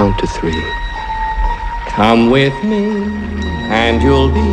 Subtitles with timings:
[0.00, 0.64] count to three.
[1.88, 2.84] Come with me,
[3.68, 4.50] and you'll be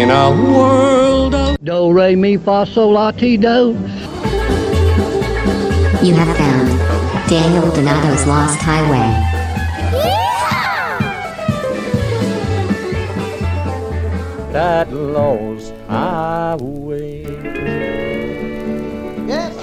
[0.00, 3.70] in a world of Do, re, mi, fa, sol, la, ti, do.
[6.06, 6.68] You have found
[7.28, 9.08] Daniel Donato's Lost Highway.
[14.52, 17.22] that lost highway.
[19.26, 19.54] Yes.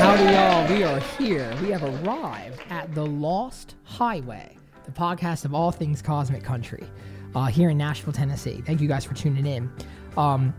[0.00, 0.66] Howdy, y'all.
[0.74, 1.54] We are here.
[1.62, 3.69] We have arrived at the Lost
[4.00, 4.56] Highway,
[4.86, 6.86] the podcast of all things cosmic country,
[7.34, 8.62] uh, here in Nashville, Tennessee.
[8.64, 9.70] Thank you guys for tuning in.
[10.16, 10.54] Um,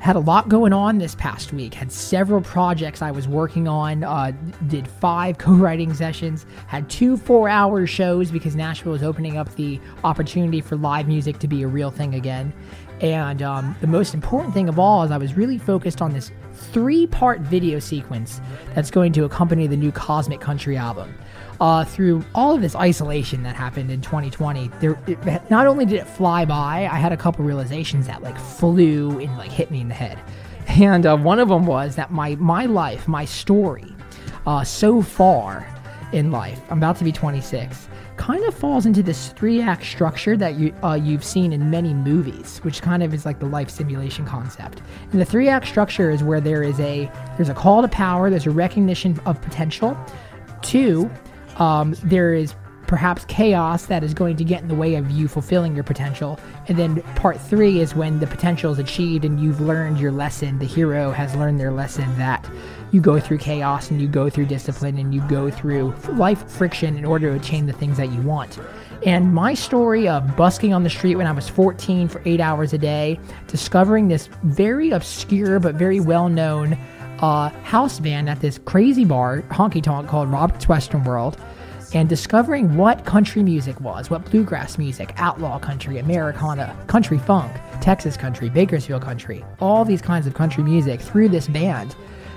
[0.00, 1.72] had a lot going on this past week.
[1.72, 4.02] Had several projects I was working on.
[4.02, 4.32] Uh,
[4.66, 6.46] did five co-writing sessions.
[6.66, 11.46] Had two four-hour shows because Nashville is opening up the opportunity for live music to
[11.46, 12.52] be a real thing again.
[13.00, 16.32] And um, the most important thing of all is I was really focused on this
[16.54, 18.40] three-part video sequence
[18.74, 21.14] that's going to accompany the new Cosmic Country album.
[21.60, 26.00] Uh, through all of this isolation that happened in 2020, there it, not only did
[26.00, 29.80] it fly by, I had a couple realizations that like flew and like hit me
[29.80, 30.18] in the head.
[30.68, 33.92] And uh, one of them was that my my life, my story,
[34.46, 35.66] uh, so far
[36.12, 40.36] in life, I'm about to be 26, kind of falls into this three act structure
[40.36, 43.70] that you uh, you've seen in many movies, which kind of is like the life
[43.70, 44.82] simulation concept.
[45.10, 48.28] And the three act structure is where there is a there's a call to power,
[48.30, 49.96] there's a recognition of potential.
[50.62, 51.10] Two,
[51.56, 52.54] um, there is
[52.90, 56.40] perhaps chaos that is going to get in the way of you fulfilling your potential.
[56.66, 60.58] And then part three is when the potential is achieved and you've learned your lesson.
[60.58, 62.44] The hero has learned their lesson that
[62.90, 66.98] you go through chaos and you go through discipline and you go through life friction
[66.98, 68.58] in order to attain the things that you want.
[69.06, 72.72] And my story of busking on the street when I was 14 for eight hours
[72.72, 76.76] a day, discovering this very obscure but very well known
[77.20, 81.36] uh, house band at this crazy bar, honky tonk called Robert's Western World,
[81.92, 88.16] and discovering what country music was, what bluegrass music, outlaw country, Americana, country funk, Texas
[88.16, 91.94] country, Bakersfield country, all these kinds of country music through this band.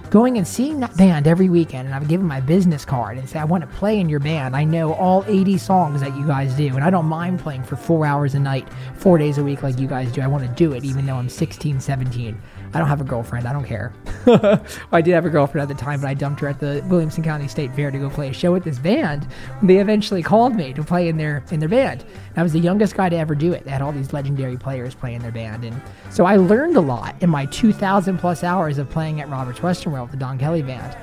[0.10, 3.40] Going and seeing that band every weekend, and I've given my business card and say,
[3.40, 4.56] I want to play in your band.
[4.56, 7.76] I know all 80 songs that you guys do, and I don't mind playing for
[7.76, 10.22] four hours a night, four days a week like you guys do.
[10.22, 12.40] I want to do it, even though I'm 16, 17.
[12.74, 13.48] I don't have a girlfriend.
[13.48, 13.94] I don't care.
[14.92, 17.24] I did have a girlfriend at the time, but I dumped her at the Williamson
[17.24, 19.28] County State Fair to go play a show with this band.
[19.62, 22.02] They eventually called me to play in their in their band.
[22.02, 23.64] And I was the youngest guy to ever do it.
[23.64, 25.80] They had all these legendary players playing in their band, and
[26.10, 29.94] so I learned a lot in my 2,000 plus hours of playing at Roberts Western
[29.94, 30.98] World with the Don Kelly Band.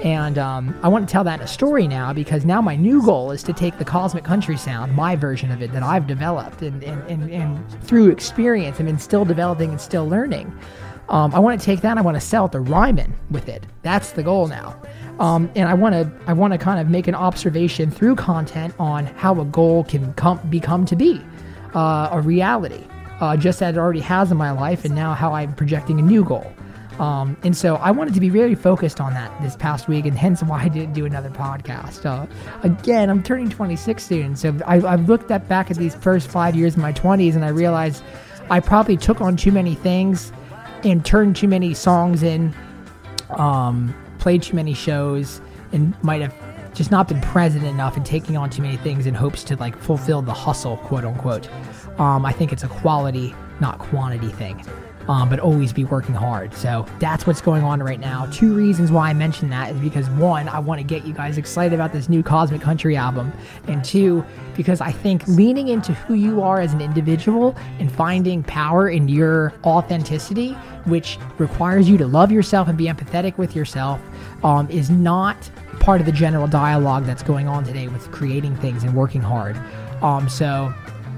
[0.00, 3.30] And um, I want to tell that a story now because now my new goal
[3.30, 6.82] is to take the cosmic country sound, my version of it that I've developed and,
[6.82, 10.52] and, and, and through experience and been still developing and still learning.
[11.08, 11.90] Um, I want to take that.
[11.90, 13.66] and I want to sell it to Ryman with it.
[13.82, 14.80] That's the goal now.
[15.18, 18.74] Um, and I want to I want to kind of make an observation through content
[18.78, 21.20] on how a goal can come become to be
[21.74, 22.82] uh, a reality,
[23.20, 26.02] uh, just as it already has in my life, and now how I'm projecting a
[26.02, 26.50] new goal.
[26.98, 30.16] Um, and so I wanted to be really focused on that this past week, and
[30.16, 32.04] hence why I didn't do another podcast.
[32.04, 32.26] Uh,
[32.62, 36.54] again, I'm turning 26 soon, so I, I've looked at back at these first five
[36.54, 38.02] years of my 20s, and I realized
[38.50, 40.32] I probably took on too many things
[40.84, 42.54] and turned too many songs in,
[43.30, 45.40] um, played too many shows,
[45.72, 46.34] and might have
[46.74, 49.76] just not been present enough and taking on too many things in hopes to like
[49.78, 51.48] fulfill the hustle, quote unquote.
[52.00, 54.64] Um, I think it's a quality, not quantity thing.
[55.08, 56.54] Um, but always be working hard.
[56.54, 58.26] So that's what's going on right now.
[58.26, 61.38] Two reasons why I mention that is because one, I want to get you guys
[61.38, 63.32] excited about this new Cosmic Country album,
[63.66, 64.24] and two,
[64.56, 69.08] because I think leaning into who you are as an individual and finding power in
[69.08, 70.52] your authenticity,
[70.84, 74.00] which requires you to love yourself and be empathetic with yourself,
[74.44, 78.84] um, is not part of the general dialogue that's going on today with creating things
[78.84, 79.56] and working hard.
[80.00, 80.72] Um, so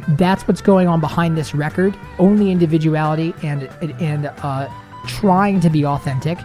[0.08, 1.96] that's what's going on behind this record.
[2.18, 3.64] Only individuality and
[4.00, 4.68] and uh,
[5.06, 6.38] trying to be authentic.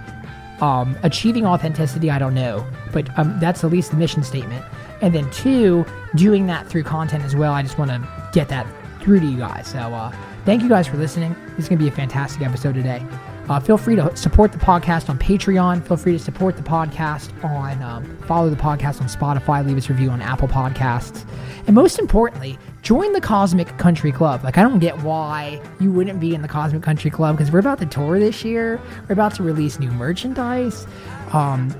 [0.61, 4.65] Um, achieving authenticity, I don't know, but um, that's at least the mission statement.
[5.01, 7.53] And then two, doing that through content as well.
[7.53, 8.67] I just want to get that
[9.01, 9.67] through to you guys.
[9.67, 10.13] So uh,
[10.43, 11.33] thank you guys for listening.
[11.51, 13.05] This is going to be a fantastic episode today.
[13.49, 15.85] Uh, feel free to support the podcast on Patreon.
[15.87, 19.89] Feel free to support the podcast on, um, follow the podcast on Spotify, leave us
[19.89, 21.25] a review on Apple Podcasts.
[21.65, 24.43] And most importantly, join the Cosmic Country Club.
[24.43, 27.59] Like, I don't get why you wouldn't be in the Cosmic Country Club because we're
[27.59, 28.79] about to tour this year.
[29.07, 30.85] We're about to release new merchandise.
[31.33, 31.73] Um,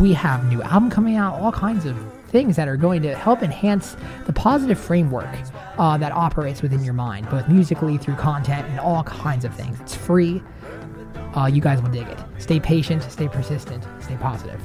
[0.00, 1.96] we have new album coming out, all kinds of
[2.28, 3.96] things that are going to help enhance
[4.26, 5.28] the positive framework
[5.78, 9.78] uh, that operates within your mind, both musically, through content, and all kinds of things.
[9.80, 10.42] It's free
[11.34, 12.18] uh, you guys will dig it.
[12.38, 14.60] Stay patient, stay persistent, stay positive.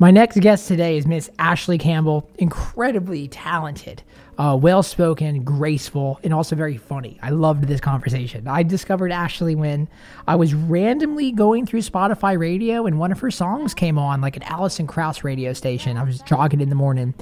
[0.00, 4.04] My next guest today is Miss Ashley Campbell, incredibly talented,
[4.38, 7.18] uh, well spoken, graceful, and also very funny.
[7.20, 8.46] I loved this conversation.
[8.46, 9.88] I discovered Ashley when
[10.28, 14.36] I was randomly going through Spotify radio and one of her songs came on, like
[14.36, 15.96] an Alison Krauss radio station.
[15.96, 17.12] I was jogging in the morning.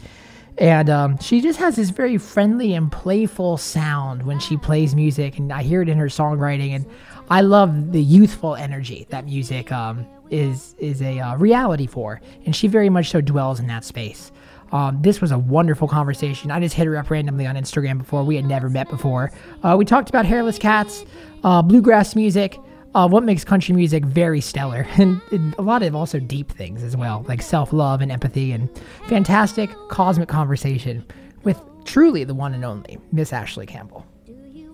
[0.58, 5.38] And um, she just has this very friendly and playful sound when she plays music,
[5.38, 6.74] and I hear it in her songwriting.
[6.74, 6.86] And
[7.28, 12.56] I love the youthful energy that music um, is is a uh, reality for, and
[12.56, 14.32] she very much so dwells in that space.
[14.72, 16.50] Um, this was a wonderful conversation.
[16.50, 18.24] I just hit her up randomly on Instagram before.
[18.24, 19.30] We had never met before.
[19.62, 21.04] Uh, we talked about hairless cats,
[21.44, 22.58] uh, bluegrass music,
[22.96, 26.82] uh, what makes country music very stellar, and, and, a lot of also deep things
[26.82, 28.70] as well, like self love and empathy, and
[29.06, 31.04] fantastic cosmic conversation
[31.44, 34.06] with truly the one and only Miss Ashley Campbell.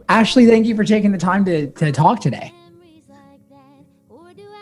[0.08, 2.52] Ashley, thank you for taking the time to, to talk today.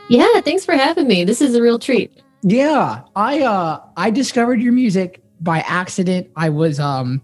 [0.09, 1.25] Yeah, thanks for having me.
[1.25, 2.23] This is a real treat.
[2.43, 6.31] Yeah, I uh I discovered your music by accident.
[6.35, 7.23] I was um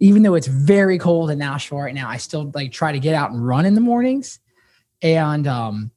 [0.00, 3.14] even though it's very cold in Nashville right now, I still like try to get
[3.14, 4.38] out and run in the mornings.
[5.02, 5.90] And um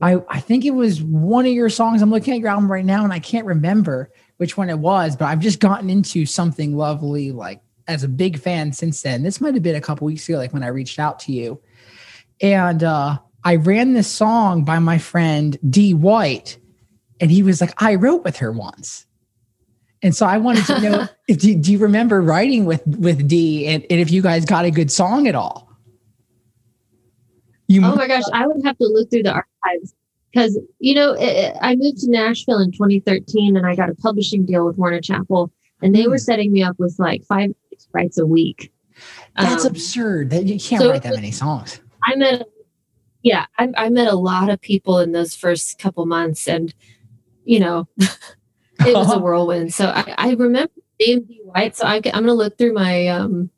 [0.00, 2.02] I I think it was one of your songs.
[2.02, 5.16] I'm looking at your album right now and I can't remember which one it was,
[5.16, 9.22] but I've just gotten into something lovely like as a big fan since then.
[9.22, 11.60] This might have been a couple weeks ago like when I reached out to you.
[12.40, 16.58] And uh I ran this song by my friend Dee White,
[17.20, 19.06] and he was like, I wrote with her once.
[20.02, 23.66] And so I wanted to know if do, do you remember writing with with Dee
[23.66, 25.69] and, and, if you guys got a good song at all?
[27.70, 29.94] You oh my gosh, I would have to look through the archives
[30.32, 34.44] because you know it, I moved to Nashville in 2013 and I got a publishing
[34.44, 36.10] deal with Warner Chappell, and they mm.
[36.10, 37.52] were setting me up with like five
[37.92, 38.72] writes a week.
[39.36, 40.30] That's um, absurd.
[40.30, 41.80] That you can't so write that many songs.
[42.02, 42.48] I met
[43.22, 46.74] yeah, I, I met a lot of people in those first couple months, and
[47.44, 49.72] you know, it was a whirlwind.
[49.72, 51.76] So I, I remember name Dee White.
[51.76, 53.50] So I, am going to look through my um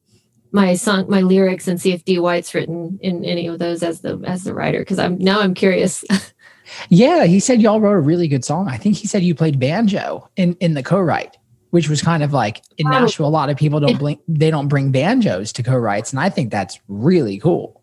[0.53, 4.01] my song, my lyrics, and see if Dee White's written in any of those as
[4.01, 4.81] the as the writer.
[4.81, 6.05] Because I'm now I'm curious.
[6.89, 8.69] yeah, he said y'all wrote a really good song.
[8.69, 11.37] I think he said you played banjo in in the co-write
[11.71, 12.91] which was kind of like in oh.
[12.91, 16.29] Nashville, a lot of people don't bring they don't bring banjos to co-writes, and I
[16.29, 17.83] think that's really cool.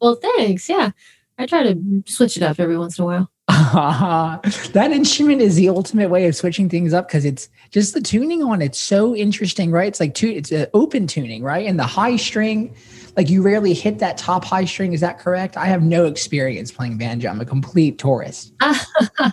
[0.00, 0.68] Well, thanks.
[0.68, 0.90] Yeah.
[1.38, 3.30] I try to switch it up every once in a while.
[3.48, 8.42] that instrument is the ultimate way of switching things up because it's just the tuning
[8.42, 9.86] on it's so interesting, right?
[9.86, 11.64] It's like tu- it's an open tuning, right?
[11.64, 12.74] And the high string,
[13.16, 14.92] like you rarely hit that top high string.
[14.92, 15.56] Is that correct?
[15.56, 17.28] I have no experience playing banjo.
[17.28, 18.52] I'm a complete tourist.
[18.60, 19.30] wow.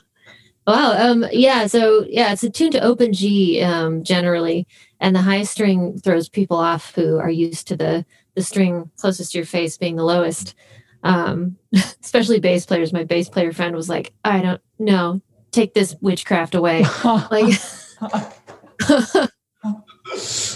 [0.68, 1.66] Um, yeah.
[1.66, 4.68] So yeah, it's a tune to open G um, generally,
[5.00, 8.06] and the high string throws people off who are used to the
[8.36, 10.54] the string closest to your face being the lowest.
[11.04, 11.58] Um,
[12.02, 12.94] especially bass players.
[12.94, 15.22] My bass player friend was like, I don't know,
[15.52, 16.84] take this witchcraft away.
[17.04, 17.60] like,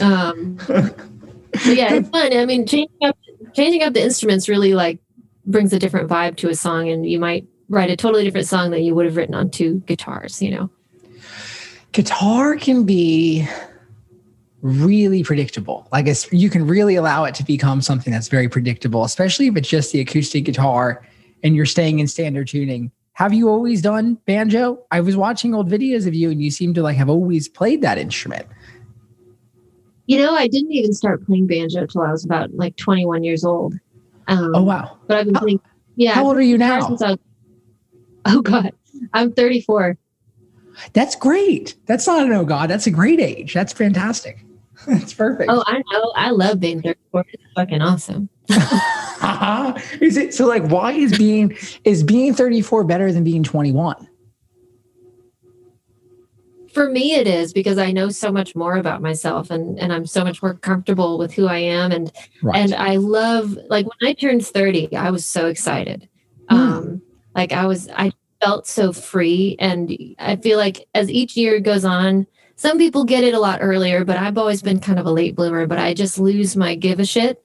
[0.02, 0.58] um,
[1.66, 2.36] yeah, it's fun.
[2.36, 3.18] I mean, changing up,
[3.54, 5.00] changing up the instruments really like
[5.46, 8.72] brings a different vibe to a song, and you might write a totally different song
[8.72, 10.42] that you would have written on two guitars.
[10.42, 10.70] You know,
[11.92, 13.48] guitar can be
[14.68, 15.88] really predictable.
[15.92, 19.56] Like it's, you can really allow it to become something that's very predictable, especially if
[19.56, 21.06] it's just the acoustic guitar
[21.44, 22.92] and you're staying in standard tuning.
[23.14, 24.84] Have you always done banjo?
[24.92, 27.82] I was watching old videos of you and you seem to like have always played
[27.82, 28.46] that instrument.
[30.06, 33.44] You know, I didn't even start playing banjo till I was about like 21 years
[33.44, 33.74] old.
[34.28, 34.98] Um, oh wow!
[35.08, 35.62] But I've been playing.
[35.96, 36.14] Yeah.
[36.14, 36.90] How old are you now?
[36.90, 37.18] Was,
[38.26, 38.72] oh God,
[39.14, 39.98] I'm 34.
[40.94, 41.76] That's great.
[41.88, 42.70] That's not an oh God.
[42.70, 43.54] That's a great age.
[43.54, 44.46] That's fantastic.
[45.00, 45.50] That's perfect.
[45.52, 46.14] Oh, I know.
[46.16, 47.26] I love being 34.
[47.34, 48.30] It's fucking awesome.
[50.02, 54.08] is it so like why is being is being 34 better than being 21?
[56.74, 60.06] For me it is because I know so much more about myself and and I'm
[60.06, 62.10] so much more comfortable with who I am and
[62.42, 62.56] right.
[62.56, 66.08] and I love like when I turned 30, I was so excited.
[66.50, 66.58] Mm.
[66.58, 67.02] Um
[67.36, 71.84] like I was I felt so free and I feel like as each year goes
[71.84, 72.26] on
[72.58, 75.36] some people get it a lot earlier, but I've always been kind of a late
[75.36, 77.44] bloomer, but I just lose my give a shit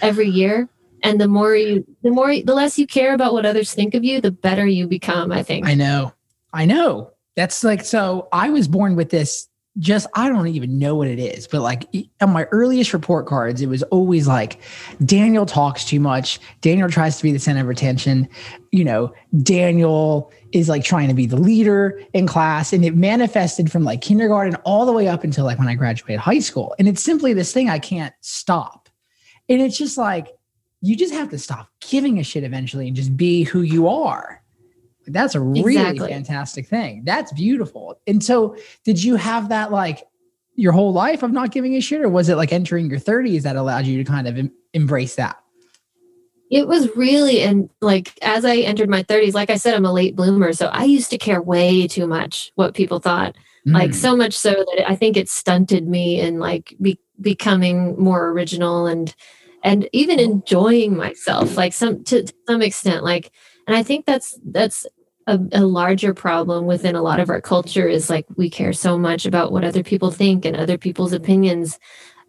[0.00, 0.68] every year.
[1.02, 4.04] And the more you, the more, the less you care about what others think of
[4.04, 5.66] you, the better you become, I think.
[5.66, 6.12] I know.
[6.52, 7.10] I know.
[7.34, 11.18] That's like, so I was born with this just I don't even know what it
[11.18, 11.88] is, but like
[12.20, 14.60] on my earliest report cards, it was always like
[15.04, 16.38] Daniel talks too much.
[16.60, 18.28] Daniel tries to be the center of attention.
[18.70, 22.72] You know, Daniel is like trying to be the leader in class.
[22.72, 26.20] And it manifested from like kindergarten all the way up until like when I graduated
[26.20, 26.74] high school.
[26.78, 28.88] And it's simply this thing I can't stop.
[29.48, 30.28] And it's just like,
[30.80, 34.42] you just have to stop giving a shit eventually and just be who you are.
[35.06, 36.08] That's a really exactly.
[36.08, 37.02] fantastic thing.
[37.04, 38.00] That's beautiful.
[38.06, 40.04] And so, did you have that like
[40.54, 43.42] your whole life of not giving a shit, or was it like entering your 30s
[43.42, 45.41] that allowed you to kind of em- embrace that?
[46.52, 49.92] It was really, and like as I entered my 30s, like I said, I'm a
[49.92, 50.52] late bloomer.
[50.52, 53.34] So I used to care way too much what people thought.
[53.66, 53.72] Mm.
[53.72, 58.28] Like so much so that I think it stunted me in like be- becoming more
[58.28, 59.14] original and
[59.62, 63.30] and even enjoying myself like some to, to some extent like
[63.66, 64.86] and i think that's that's
[65.28, 68.98] a, a, larger problem within a lot of our culture is like we care so
[68.98, 71.78] much about what other people think and other people's opinions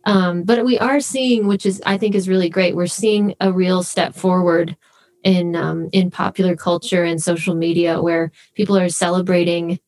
[0.06, 3.52] um, but we are seeing which is i think is really great we're seeing a
[3.52, 4.76] real step forward
[5.24, 9.80] in um, in popular culture and social media where people are celebrating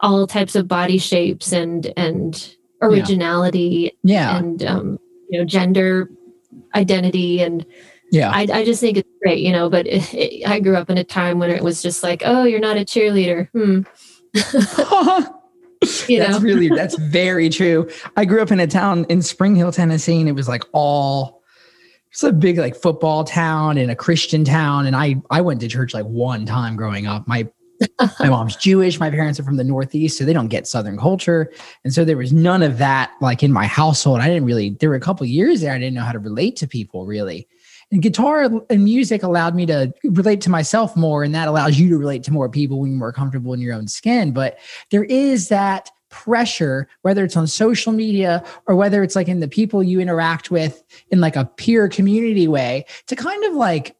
[0.00, 4.38] all types of body shapes and and originality yeah, yeah.
[4.38, 4.98] and um,
[5.30, 6.10] you know gender
[6.74, 7.64] identity and
[8.10, 8.30] yeah.
[8.30, 10.98] I, I just think it's great you know but it, it, i grew up in
[10.98, 13.48] a time when it was just like oh you're not a cheerleader.
[13.52, 13.82] Hmm
[16.08, 16.40] you that's know?
[16.40, 20.28] really that's very true i grew up in a town in spring hill tennessee and
[20.28, 21.42] it was like all
[22.10, 25.68] it's a big like football town and a christian town and i i went to
[25.68, 27.48] church like one time growing up my
[28.20, 29.00] my mom's Jewish.
[29.00, 31.52] My parents are from the Northeast, so they don't get Southern culture.
[31.84, 34.20] And so there was none of that like in my household.
[34.20, 36.56] I didn't really, there were a couple years there I didn't know how to relate
[36.56, 37.48] to people really.
[37.92, 41.22] And guitar and music allowed me to relate to myself more.
[41.22, 43.74] And that allows you to relate to more people when you're more comfortable in your
[43.74, 44.32] own skin.
[44.32, 44.58] But
[44.90, 49.48] there is that pressure, whether it's on social media or whether it's like in the
[49.48, 53.96] people you interact with in like a peer community way, to kind of like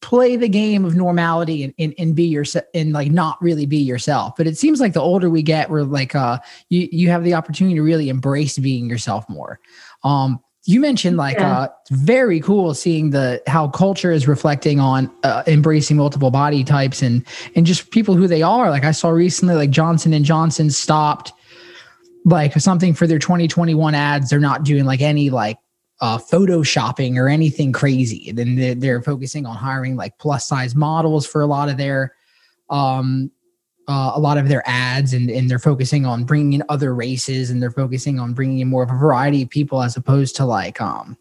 [0.00, 3.76] play the game of normality and, and, and be yourself and like not really be
[3.76, 4.34] yourself.
[4.36, 7.34] But it seems like the older we get, we're like uh you you have the
[7.34, 9.60] opportunity to really embrace being yourself more.
[10.04, 11.60] Um you mentioned like yeah.
[11.60, 17.02] uh very cool seeing the how culture is reflecting on uh, embracing multiple body types
[17.02, 20.70] and and just people who they are like i saw recently like johnson and johnson
[20.70, 21.32] stopped
[22.24, 25.58] like something for their 2021 ads they're not doing like any like
[26.00, 28.28] uh, photoshopping or anything crazy.
[28.28, 31.78] And then they're, they're, focusing on hiring like plus size models for a lot of
[31.78, 32.14] their
[32.68, 33.30] um,
[33.88, 37.50] uh, a lot of their ads, and and they're focusing on bringing in other races,
[37.50, 40.44] and they're focusing on bringing in more of a variety of people as opposed to
[40.44, 41.16] like um,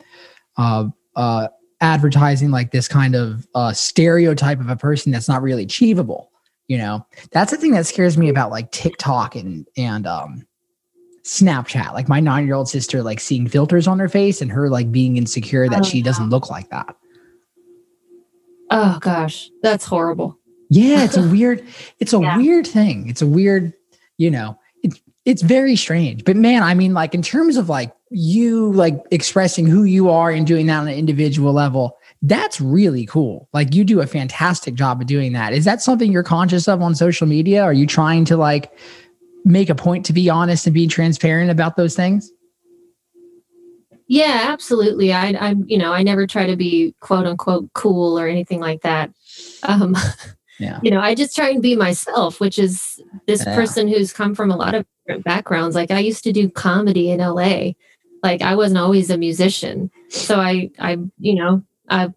[0.57, 1.47] uh, uh,
[1.81, 6.31] advertising like this kind of uh, stereotype of a person that's not really achievable.
[6.67, 10.47] You know, that's the thing that scares me about like TikTok and and um,
[11.23, 11.93] Snapchat.
[11.93, 14.91] Like my nine year old sister, like seeing filters on her face and her like
[14.91, 16.95] being insecure that oh, she doesn't look like that.
[18.71, 20.39] Oh gosh, that's horrible.
[20.69, 21.65] Yeah, it's a weird,
[21.99, 22.37] it's a yeah.
[22.37, 23.09] weird thing.
[23.09, 23.73] It's a weird,
[24.17, 26.23] you know, it, it's very strange.
[26.23, 30.31] But man, I mean, like in terms of like you like expressing who you are
[30.31, 33.49] and doing that on an individual level, that's really cool.
[33.53, 35.53] Like you do a fantastic job of doing that.
[35.53, 37.63] Is that something you're conscious of on social media?
[37.63, 38.71] Are you trying to like
[39.43, 42.31] make a point to be honest and be transparent about those things?
[44.07, 45.13] Yeah, absolutely.
[45.13, 48.81] I, I'm, you know, I never try to be quote unquote cool or anything like
[48.81, 49.11] that.
[49.63, 49.95] Um,
[50.59, 50.79] yeah.
[50.81, 53.55] You know, I just try and be myself, which is this yeah.
[53.55, 55.75] person who's come from a lot of different backgrounds.
[55.75, 57.71] Like I used to do comedy in LA.
[58.23, 62.11] Like I wasn't always a musician, so I, I, you know, I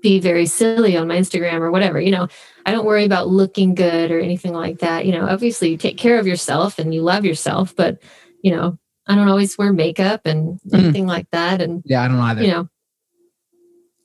[0.00, 2.00] be very silly on my Instagram or whatever.
[2.00, 2.28] You know,
[2.66, 5.06] I don't worry about looking good or anything like that.
[5.06, 8.02] You know, obviously you take care of yourself and you love yourself, but
[8.42, 10.78] you know, I don't always wear makeup and mm.
[10.78, 11.60] anything like that.
[11.60, 12.42] And yeah, I don't either.
[12.42, 12.68] You know,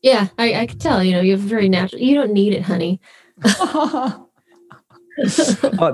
[0.01, 1.03] yeah, I, I could tell.
[1.03, 2.01] You know, you have very natural.
[2.01, 2.99] You don't need it, honey.
[3.43, 4.17] uh,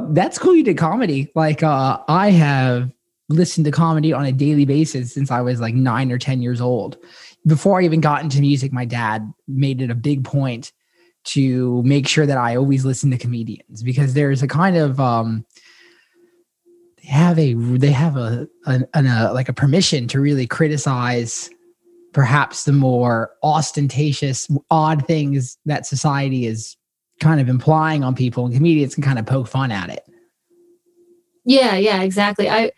[0.10, 0.56] that's cool.
[0.56, 1.32] You did comedy.
[1.36, 2.92] Like uh, I have
[3.30, 6.62] listened to comedy on a daily basis since I was like nine or ten years
[6.62, 6.98] old.
[7.46, 10.72] Before I even got into music, my dad made it a big point
[11.24, 15.46] to make sure that I always listen to comedians because there's a kind of um
[17.02, 21.50] they have a they have a, a, a like a permission to really criticize
[22.14, 26.76] perhaps the more ostentatious odd things that society is
[27.22, 30.04] kind of implying on people and comedians can kind of poke fun at it
[31.46, 32.70] yeah yeah exactly i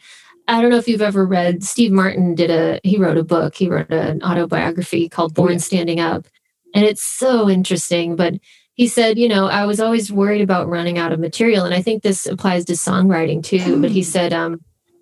[0.48, 3.56] i don't know if you've ever read steve martin did a he wrote a book
[3.56, 5.58] he wrote an autobiography called born oh, yeah.
[5.58, 6.28] standing up
[6.74, 8.16] and it's so interesting.
[8.16, 8.36] But
[8.74, 11.66] he said, you know, I was always worried about running out of material.
[11.66, 13.80] And I think this applies to songwriting too.
[13.82, 14.62] But he said, um,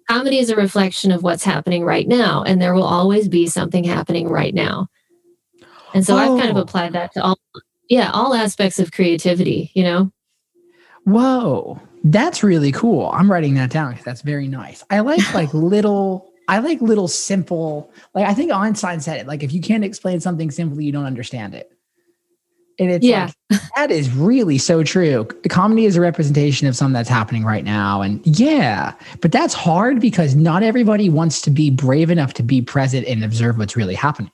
[0.10, 2.44] comedy is a reflection of what's happening right now.
[2.44, 4.88] And there will always be something happening right now.
[5.94, 6.18] And so oh.
[6.18, 6.62] I've kind of oh.
[6.62, 7.40] applied that to all,
[7.92, 10.10] yeah, all aspects of creativity, you know?
[11.04, 11.78] Whoa.
[12.06, 13.12] That's really cool.
[13.14, 14.82] I'm writing that down because that's very nice.
[14.90, 19.44] I like like little I like little simple, like I think Einstein said it, like
[19.44, 21.70] if you can't explain something simply, you don't understand it.
[22.80, 23.30] And it's yeah.
[23.50, 25.26] like, that is really so true.
[25.50, 28.02] Comedy is a representation of something that's happening right now.
[28.02, 32.62] And yeah, but that's hard because not everybody wants to be brave enough to be
[32.62, 34.32] present and observe what's really happening.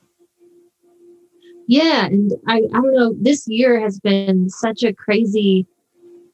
[1.68, 2.06] Yeah.
[2.06, 5.68] And I, I don't know, this year has been such a crazy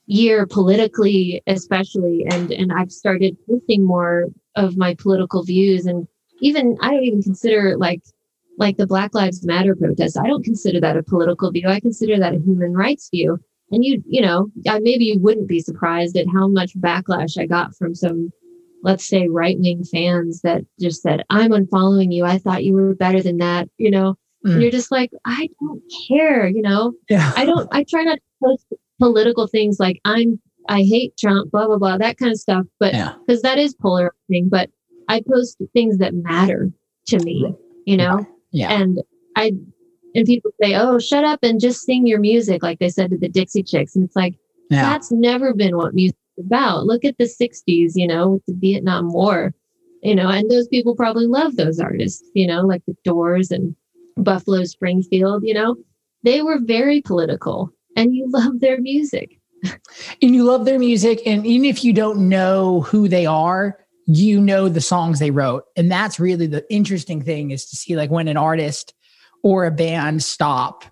[0.06, 2.26] year politically, especially.
[2.30, 5.86] And, and I've started posting more of my political views.
[5.86, 6.08] And
[6.42, 8.02] even, I don't even consider like
[8.58, 11.68] like the Black Lives Matter protest, I don't consider that a political view.
[11.68, 13.40] I consider that a human rights view.
[13.72, 17.48] And you, you know, I, maybe you wouldn't be surprised at how much backlash I
[17.48, 18.32] got from some,
[18.84, 22.26] let's say, right wing fans that just said, I'm unfollowing you.
[22.26, 24.16] I thought you were better than that, you know?
[24.46, 24.54] Mm.
[24.54, 26.94] And you're just like, I don't care, you know?
[27.10, 27.32] Yeah.
[27.36, 28.66] I don't, I try not to post
[29.00, 32.66] political things like I'm, I hate Trump, blah, blah, blah, that kind of stuff.
[32.80, 33.50] But because yeah.
[33.50, 34.70] that is polarizing, but
[35.08, 36.72] I post things that matter
[37.08, 37.54] to me,
[37.86, 38.26] you know?
[38.52, 38.72] Yeah.
[38.72, 39.02] And
[39.36, 39.52] I
[40.16, 43.18] and people say, "Oh, shut up and just sing your music," like they said to
[43.18, 44.36] the Dixie Chicks, and it's like
[44.70, 44.84] yeah.
[44.84, 46.86] that's never been what music is about.
[46.86, 49.54] Look at the '60s, you know, with the Vietnam War,
[50.04, 53.76] you know, and those people probably love those artists, you know, like the Doors and
[54.18, 55.76] Buffalo Springfield, you know,
[56.24, 59.40] they were very political, and you love their music.
[60.22, 64.40] and you love their music, and even if you don't know who they are, you
[64.40, 65.64] know the songs they wrote.
[65.78, 68.94] And that's really the interesting thing is to see like when an artist
[69.44, 70.84] or a band stop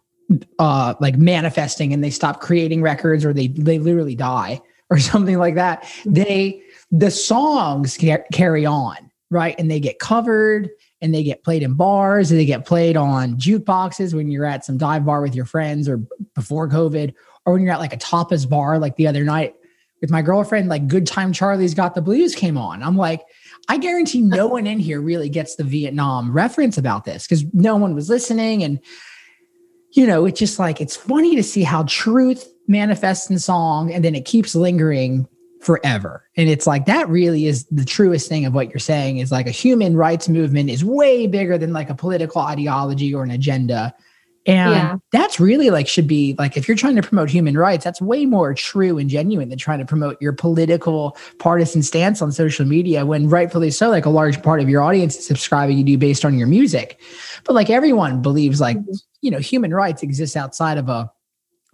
[0.59, 5.37] uh like manifesting and they stop creating records or they they literally die or something
[5.37, 7.97] like that they the songs
[8.31, 9.55] carry on right?
[9.57, 10.69] And they get covered
[11.01, 14.63] and they get played in bars and they get played on jukeboxes when you're at
[14.65, 15.97] some dive bar with your friends or
[16.35, 17.13] before covid
[17.45, 19.55] or when you're at like a tapas bar like the other night
[20.01, 22.81] with my girlfriend, like Good Time Charlie's Got the Blues came on.
[22.81, 23.21] I'm like,
[23.69, 27.75] I guarantee no one in here really gets the Vietnam reference about this because no
[27.75, 28.63] one was listening.
[28.63, 28.79] And,
[29.91, 34.03] you know, it's just like, it's funny to see how truth manifests in song and
[34.03, 35.27] then it keeps lingering
[35.61, 36.27] forever.
[36.35, 39.47] And it's like, that really is the truest thing of what you're saying is like
[39.47, 43.93] a human rights movement is way bigger than like a political ideology or an agenda.
[44.47, 44.95] And yeah.
[45.11, 48.25] that's really like should be like if you're trying to promote human rights, that's way
[48.25, 53.05] more true and genuine than trying to promote your political partisan stance on social media
[53.05, 55.97] when rightfully so, like a large part of your audience is subscribing to you do
[55.99, 56.99] based on your music.
[57.43, 58.93] But like everyone believes like, mm-hmm.
[59.21, 61.11] you know, human rights exists outside of a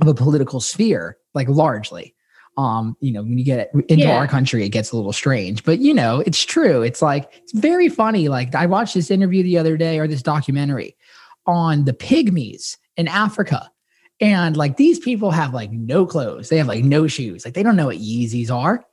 [0.02, 2.17] of a political sphere, like largely.
[2.58, 4.18] Um, you know, when you get into yeah.
[4.18, 6.82] our country, it gets a little strange, but you know, it's true.
[6.82, 8.30] It's like it's very funny.
[8.30, 10.98] Like I watched this interview the other day or this documentary
[11.46, 13.72] on the pygmies in Africa.
[14.20, 16.50] And like these people have like no clothes.
[16.50, 17.46] They have like no shoes.
[17.46, 18.84] Like they don't know what Yeezys are.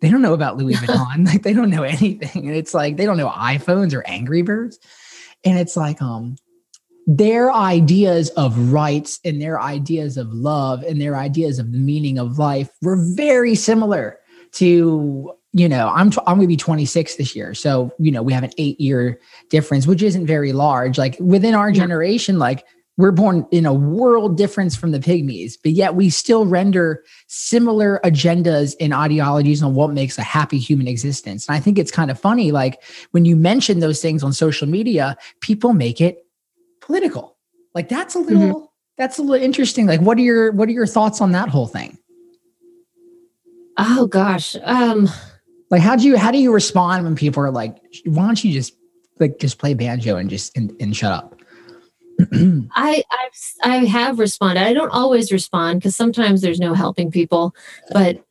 [0.00, 1.26] They don't know about Louis Vuitton.
[1.26, 2.48] like they don't know anything.
[2.48, 4.78] And it's like they don't know iPhones or Angry Birds.
[5.44, 6.36] And it's like um
[7.16, 12.18] their ideas of rights and their ideas of love and their ideas of the meaning
[12.18, 14.18] of life were very similar
[14.52, 18.22] to you know, I'm t- I'm going to be 26 this year, so you know
[18.22, 19.18] we have an eight year
[19.48, 20.96] difference, which isn't very large.
[20.96, 22.64] Like within our generation, like
[22.96, 28.00] we're born in a world difference from the pygmies, but yet we still render similar
[28.04, 31.48] agendas and ideologies on what makes a happy human existence.
[31.48, 34.68] And I think it's kind of funny, like when you mention those things on social
[34.68, 36.24] media, people make it
[36.90, 37.36] political.
[37.74, 38.36] Like that's a mm-hmm.
[38.36, 38.66] little mm-hmm.
[38.98, 39.86] that's a little interesting.
[39.86, 41.98] Like what are your what are your thoughts on that whole thing?
[43.78, 44.56] Oh gosh.
[44.64, 45.08] Um
[45.70, 48.52] like, how do you how do you respond when people are like, "Why don't you
[48.52, 48.76] just
[49.20, 51.36] like just play banjo and just and, and shut up?"
[52.74, 54.62] I I've, I have responded.
[54.64, 57.54] I don't always respond because sometimes there's no helping people,
[57.92, 58.22] but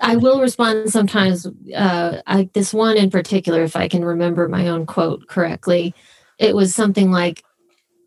[0.00, 1.48] I will respond sometimes.
[1.76, 5.94] Uh, I, this one in particular, if I can remember my own quote correctly,
[6.38, 7.42] it was something like,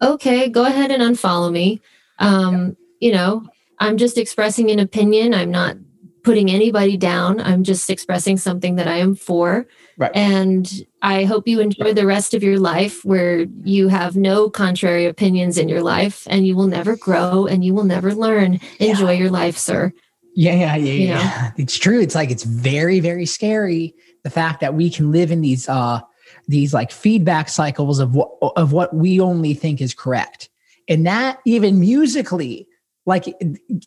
[0.01, 1.81] "Okay, go ahead and unfollow me.
[2.19, 3.47] Um, you know,
[3.79, 5.33] I'm just expressing an opinion.
[5.33, 5.77] I'm not
[6.23, 7.39] putting anybody down.
[7.39, 9.65] I'm just expressing something that I am for.
[9.97, 10.11] Right.
[10.13, 10.69] And
[11.01, 15.57] I hope you enjoy the rest of your life where you have no contrary opinions
[15.57, 18.59] in your life and you will never grow and you will never learn.
[18.79, 19.19] Enjoy yeah.
[19.19, 19.93] your life, sir.
[20.35, 21.51] Yeah, yeah, yeah, you yeah.
[21.57, 22.01] It's true.
[22.01, 26.01] It's like it's very, very scary the fact that we can live in these uh
[26.47, 30.49] these like feedback cycles of what of what we only think is correct.
[30.87, 32.67] And that even musically,
[33.07, 33.33] like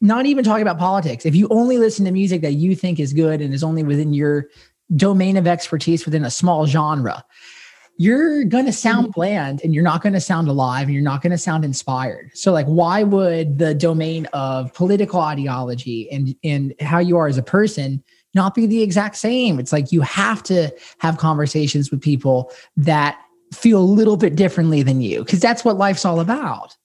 [0.00, 3.12] not even talking about politics if you only listen to music that you think is
[3.12, 4.48] good and is only within your
[4.96, 7.24] domain of expertise within a small genre
[7.96, 9.12] you're going to sound mm-hmm.
[9.12, 12.30] bland and you're not going to sound alive and you're not going to sound inspired
[12.34, 17.38] so like why would the domain of political ideology and and how you are as
[17.38, 18.02] a person
[18.34, 19.58] not be the exact same.
[19.58, 23.20] It's like you have to have conversations with people that
[23.52, 26.76] feel a little bit differently than you because that's what life's all about.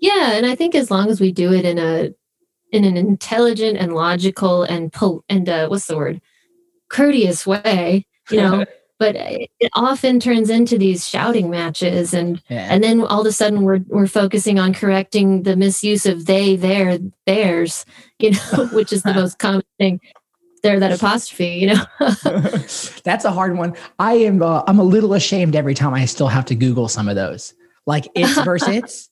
[0.00, 2.10] Yeah, and I think as long as we do it in a
[2.72, 6.20] in an intelligent and logical and po- and uh, what's the word?
[6.88, 8.64] Courteous way, you know.
[9.00, 12.68] but it often turns into these shouting matches and yeah.
[12.70, 16.54] and then all of a sudden we're we're focusing on correcting the misuse of they
[16.54, 17.84] their theirs
[18.20, 19.98] you know which is the most common thing
[20.62, 21.82] there that apostrophe you know?
[23.02, 23.74] That's a hard one.
[23.98, 27.08] I am uh, i'm a little ashamed every time i still have to google some
[27.08, 27.54] of those.
[27.86, 29.10] Like it's versus it's?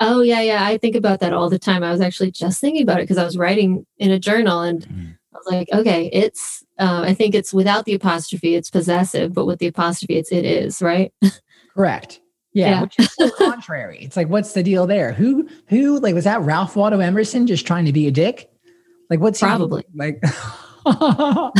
[0.00, 0.64] Oh yeah yeah.
[0.64, 1.84] I think about that all the time.
[1.84, 4.88] I was actually just thinking about it because i was writing in a journal and
[4.88, 5.14] mm.
[5.34, 9.46] i was like okay it's uh, I think it's without the apostrophe, it's possessive, but
[9.46, 11.12] with the apostrophe, it's it is right.
[11.74, 12.20] Correct.
[12.52, 12.82] Yeah, yeah.
[12.82, 13.98] which is so contrary.
[14.00, 15.12] It's like, what's the deal there?
[15.12, 18.50] Who who like was that Ralph Waldo Emerson just trying to be a dick?
[19.10, 20.22] Like, what's probably he, like?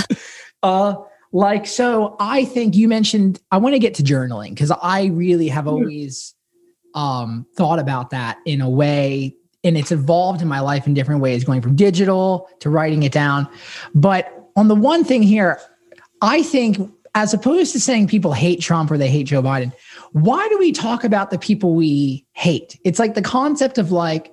[0.62, 0.94] uh,
[1.32, 2.16] like so.
[2.20, 3.40] I think you mentioned.
[3.50, 5.70] I want to get to journaling because I really have hmm.
[5.70, 6.34] always
[6.94, 11.20] um thought about that in a way and it's evolved in my life in different
[11.20, 13.46] ways going from digital to writing it down
[13.94, 15.60] but on the one thing here,
[16.20, 16.78] I think
[17.14, 19.72] as opposed to saying people hate Trump or they hate Joe Biden,
[20.12, 22.76] why do we talk about the people we hate?
[22.84, 24.32] It's like the concept of like,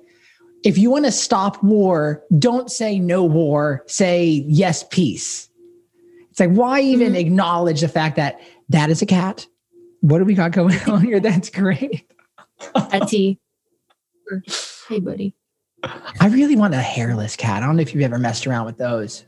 [0.64, 5.48] if you want to stop war, don't say no war, say yes, peace.
[6.30, 7.16] It's like, why even mm-hmm.
[7.16, 9.46] acknowledge the fact that that is a cat?
[10.00, 11.20] What do we got going on here?
[11.20, 12.04] That's great.
[12.74, 13.38] A T.
[14.88, 15.34] Hey, buddy.
[15.82, 17.62] I really want a hairless cat.
[17.62, 19.24] I don't know if you've ever messed around with those.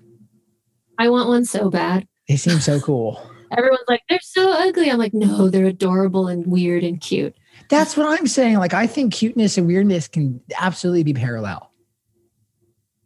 [0.99, 2.07] I want one so bad.
[2.29, 3.23] They seem so cool.
[3.57, 4.91] Everyone's like, they're so ugly.
[4.91, 7.35] I'm like, no, they're adorable and weird and cute.
[7.71, 8.59] That's what I'm saying.
[8.59, 11.71] Like, I think cuteness and weirdness can absolutely be parallel.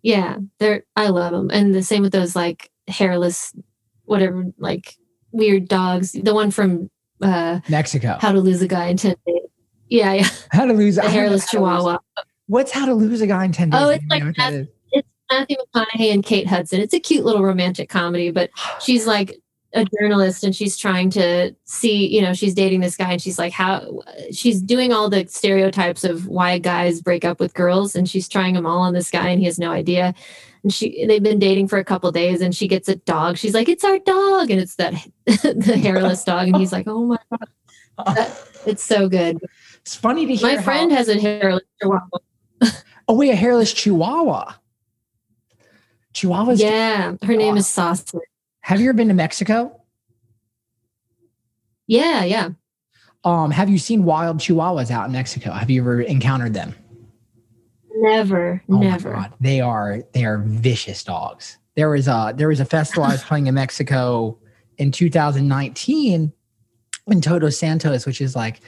[0.03, 0.83] Yeah, they're.
[0.97, 3.55] I love them, and the same with those like hairless,
[4.05, 4.97] whatever, like
[5.31, 6.11] weird dogs.
[6.11, 6.91] The one from
[7.23, 8.19] uh Mexico.
[8.21, 9.43] How to lose a guy in ten days.
[9.89, 10.29] Yeah, yeah.
[10.51, 11.99] How to lose a hairless Chihuahua.
[12.47, 13.81] What's how to lose a guy in ten days?
[13.81, 14.67] Oh, it's like
[15.33, 16.81] Matthew McConaughey and Kate Hudson.
[16.81, 19.41] It's a cute little romantic comedy, but she's like
[19.75, 23.39] a journalist and she's trying to see, you know, she's dating this guy and she's
[23.39, 28.09] like, how she's doing all the stereotypes of why guys break up with girls and
[28.09, 30.15] she's trying them all on this guy and he has no idea.
[30.63, 33.39] And she they've been dating for a couple days and she gets a dog.
[33.39, 34.51] She's like, it's our dog.
[34.51, 34.95] And it's that
[35.27, 36.49] the hairless dog.
[36.49, 38.15] And he's like, oh my God.
[38.15, 39.39] That, it's so good.
[39.81, 40.57] It's funny to hear.
[40.57, 42.19] My friend has a hairless chihuahua.
[43.09, 44.55] oh, wait, a hairless chihuahua.
[46.15, 46.59] Chihuahuas.
[46.61, 48.19] Yeah, her name is Saucy.
[48.61, 49.81] Have you ever been to Mexico?
[51.87, 52.51] Yeah, yeah.
[53.25, 55.53] Um, have you seen wild chihuahuas out in Mexico?
[55.53, 56.75] Have you ever encountered them?
[57.95, 59.31] Never, oh never.
[59.41, 61.59] They are they are vicious dogs.
[61.77, 64.39] There was a there was a festival I was playing in Mexico
[64.79, 66.33] in 2019
[67.09, 68.61] in Todos Santos, which is like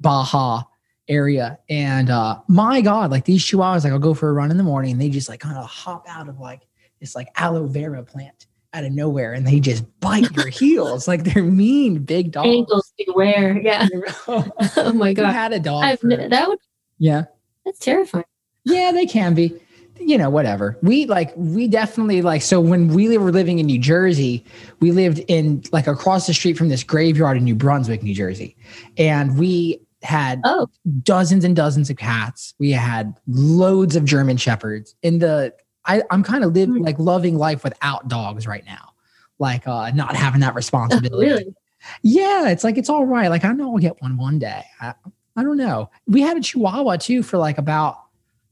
[0.00, 0.62] Baja
[1.08, 1.58] area.
[1.68, 4.62] And uh my God, like these chihuahuas, like I'll go for a run in the
[4.62, 6.67] morning and they just like kind of hop out of like
[7.00, 11.24] this like aloe vera plant out of nowhere and they just bite your heels like
[11.24, 12.48] they're mean big dogs.
[12.48, 13.58] Ankles beware.
[13.58, 13.88] Yeah.
[14.28, 15.26] oh my god.
[15.26, 15.98] I had a dog.
[15.98, 16.58] For, that would
[16.98, 17.24] Yeah.
[17.64, 18.24] That's terrifying.
[18.64, 19.54] Yeah, they can be.
[20.00, 20.78] You know, whatever.
[20.80, 24.44] We like we definitely like so when we were living in New Jersey,
[24.78, 28.56] we lived in like across the street from this graveyard in New Brunswick, New Jersey.
[28.96, 30.68] And we had oh.
[31.02, 32.54] dozens and dozens of cats.
[32.60, 34.94] We had loads of German shepherds.
[35.02, 35.52] In the
[35.88, 36.82] I, I'm kind of living hmm.
[36.84, 38.92] like loving life without dogs right now.
[39.38, 41.26] Like uh not having that responsibility.
[41.26, 41.54] really?
[42.02, 43.28] Yeah, it's like it's all right.
[43.28, 44.62] Like I know I'll get one one day.
[44.80, 44.94] I,
[45.36, 45.90] I don't know.
[46.06, 48.04] We had a Chihuahua too for like about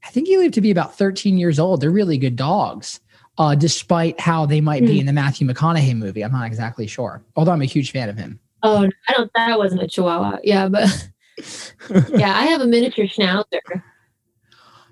[0.04, 1.80] I think he lived to be about 13 years old.
[1.80, 3.00] They're really good dogs.
[3.38, 4.86] Uh, despite how they might mm.
[4.86, 5.00] be hmm.
[5.00, 6.24] in the Matthew McConaughey movie.
[6.24, 7.22] I'm not exactly sure.
[7.36, 8.40] Although I'm a huge fan of him.
[8.62, 10.38] Oh, I don't that wasn't a Chihuahua.
[10.42, 10.88] Yeah, but
[12.14, 13.82] yeah, I have a miniature schnauzer.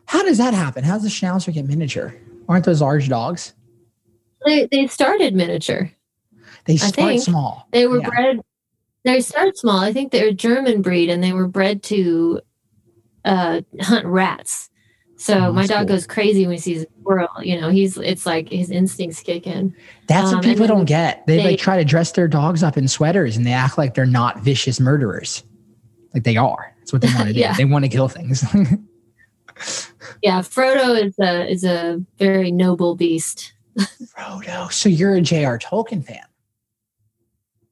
[0.07, 0.85] How does that happen?
[0.85, 2.15] How does the schnauzer get miniature?
[2.49, 3.55] Aren't those large dogs?
[4.45, 5.91] They they started miniature.
[6.67, 7.69] They start small.
[7.73, 8.09] They were yeah.
[8.09, 8.41] bred.
[9.05, 9.81] They started small.
[9.81, 12.41] I think they're a German breed, and they were bred to
[13.25, 14.71] uh, hunt rats.
[15.17, 15.97] So oh, my dog cool.
[15.97, 17.29] goes crazy when he sees a squirrel.
[17.43, 19.75] You know, he's it's like his instincts kick in.
[20.07, 21.27] That's um, what people don't get.
[21.27, 23.95] They, they like try to dress their dogs up in sweaters, and they act like
[23.95, 25.43] they're not vicious murderers.
[26.13, 26.75] Like they are.
[26.79, 27.41] That's what they want to do.
[27.41, 27.55] yeah.
[27.55, 28.45] They want to kill things.
[30.25, 33.53] yeah, Frodo is a is a very noble beast.
[33.79, 34.73] Frodo.
[34.73, 35.59] So you're a J.R.
[35.59, 36.25] Tolkien fan.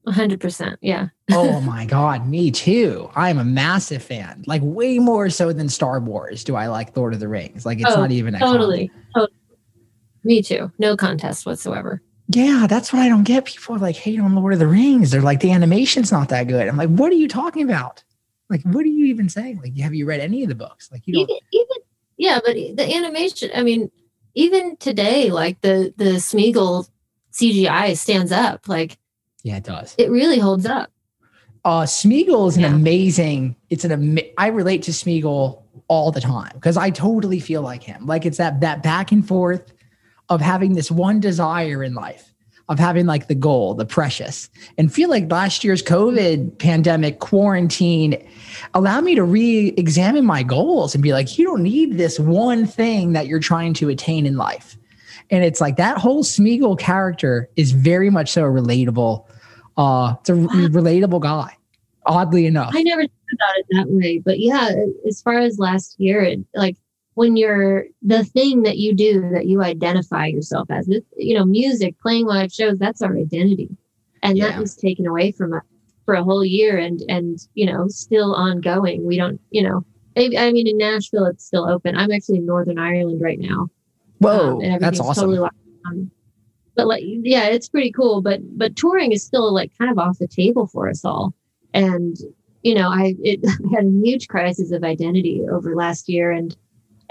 [0.06, 0.76] 100%.
[0.82, 1.08] Yeah.
[1.30, 2.28] oh my God.
[2.28, 3.08] Me too.
[3.16, 4.44] I'm a massive fan.
[4.46, 7.64] Like, way more so than Star Wars do I like Lord of the Rings.
[7.64, 9.32] Like, it's oh, not even totally, totally.
[10.24, 10.70] Me too.
[10.78, 12.02] No contest whatsoever.
[12.28, 13.46] Yeah, that's what I don't get.
[13.46, 15.10] People are like hate on Lord of the Rings.
[15.10, 16.68] They're like, the animation's not that good.
[16.68, 18.02] I'm like, what are you talking about?
[18.50, 19.60] Like, what are you even saying?
[19.62, 20.90] Like, have you read any of the books?
[20.92, 21.30] Like, you don't.
[21.30, 21.81] Even, even
[22.22, 23.50] yeah, but the animation.
[23.52, 23.90] I mean,
[24.34, 26.88] even today, like the the Smeagol
[27.32, 28.68] CGI stands up.
[28.68, 28.96] Like,
[29.42, 29.96] yeah, it does.
[29.98, 30.92] It really holds up.
[31.64, 32.68] Uh, Smeagol is an yeah.
[32.68, 33.56] amazing.
[33.70, 33.90] It's an.
[33.90, 38.06] Ama- I relate to Smeagol all the time because I totally feel like him.
[38.06, 39.72] Like it's that that back and forth
[40.28, 42.31] of having this one desire in life
[42.68, 44.48] of having like the goal, the precious,
[44.78, 48.16] and feel like last year's COVID pandemic quarantine
[48.74, 52.66] allowed me to re examine my goals and be like, you don't need this one
[52.66, 54.78] thing that you're trying to attain in life.
[55.30, 59.26] And it's like that whole Smeagol character is very much so relatable.
[59.76, 61.56] Uh, it's a relatable guy,
[62.04, 62.72] oddly enough.
[62.74, 64.70] I never thought about it that way, but yeah,
[65.08, 66.76] as far as last year, it, like
[67.14, 71.98] when you're the thing that you do that you identify yourself as you know music
[72.00, 73.68] playing live shows that's our identity.
[74.24, 74.48] And yeah.
[74.48, 75.62] that was taken away from us
[76.04, 79.04] for a whole year and and you know still ongoing.
[79.06, 81.96] We don't you know i mean in nashville it's still open.
[81.96, 83.68] I'm actually in northern ireland right now.
[84.18, 85.30] Whoa um, that's awesome.
[85.30, 85.48] totally
[86.74, 88.22] but like yeah it's pretty cool.
[88.22, 91.34] But but touring is still like kind of off the table for us all.
[91.74, 92.16] And
[92.62, 96.56] you know i it I had a huge crisis of identity over last year and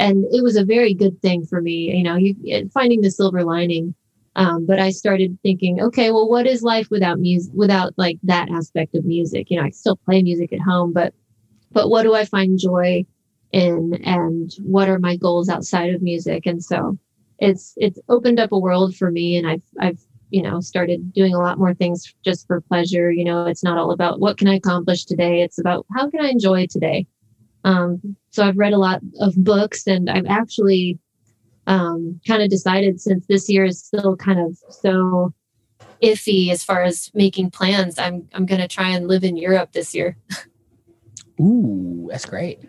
[0.01, 2.35] and it was a very good thing for me you know you,
[2.73, 3.93] finding the silver lining.
[4.35, 8.49] Um, but i started thinking okay well what is life without music without like that
[8.49, 9.49] aspect of music?
[9.49, 11.13] You know i still play music at home but
[11.71, 13.05] but what do i find joy
[13.51, 13.99] in?
[14.05, 16.45] And what are my goals outside of music?
[16.45, 16.97] And so
[17.39, 21.33] it's it's opened up a world for me and i've i've you know started doing
[21.33, 23.11] a lot more things just for pleasure.
[23.11, 25.41] You know it's not all about what can i accomplish today.
[25.41, 27.05] It's about how can i enjoy today?
[27.63, 30.99] Um, so I've read a lot of books and I've actually
[31.67, 35.33] um, kind of decided since this year is still kind of so
[36.01, 39.71] iffy as far as making plans, I'm, I'm going to try and live in Europe
[39.71, 40.17] this year.
[41.39, 42.59] Ooh, that's great.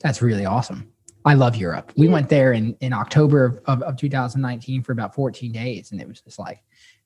[0.00, 0.88] That's really awesome.
[1.24, 1.92] I love Europe.
[1.96, 2.12] We yeah.
[2.12, 6.20] went there in, in October of, of 2019 for about 14 days, and it was
[6.20, 6.62] just like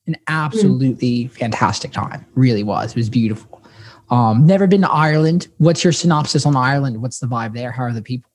[0.07, 0.21] an mm.
[0.29, 1.31] absolutely mm.
[1.33, 2.25] fantastic time.
[2.35, 2.93] Really was.
[2.93, 3.63] It was beautiful.
[4.11, 5.49] Um, never been to Ireland.
[5.59, 7.03] What's your synopsis on Ireland?
[7.03, 7.73] What's the vibe there?
[7.73, 8.31] How are the people?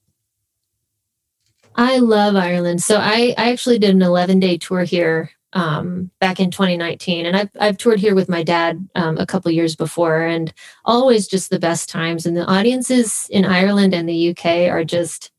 [1.75, 2.83] I love Ireland.
[2.83, 7.35] So I, I actually did an 11 day tour here um, back in 2019, and
[7.35, 10.53] I've I've toured here with my dad um, a couple years before, and
[10.85, 12.25] always just the best times.
[12.25, 15.30] And the audiences in Ireland and the UK are just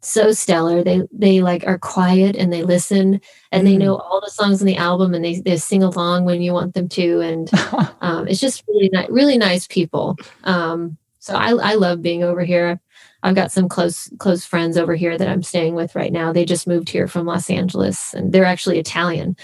[0.00, 0.82] so stellar.
[0.82, 3.20] They they like are quiet and they listen
[3.52, 4.00] and they know mm.
[4.00, 6.88] all the songs on the album and they they sing along when you want them
[6.90, 7.20] to.
[7.20, 7.50] And
[8.00, 10.16] um, it's just really nice, really nice people.
[10.44, 12.80] Um, so I I love being over here.
[13.22, 16.32] I've got some close close friends over here that I'm staying with right now.
[16.32, 19.36] They just moved here from Los Angeles and they're actually Italian,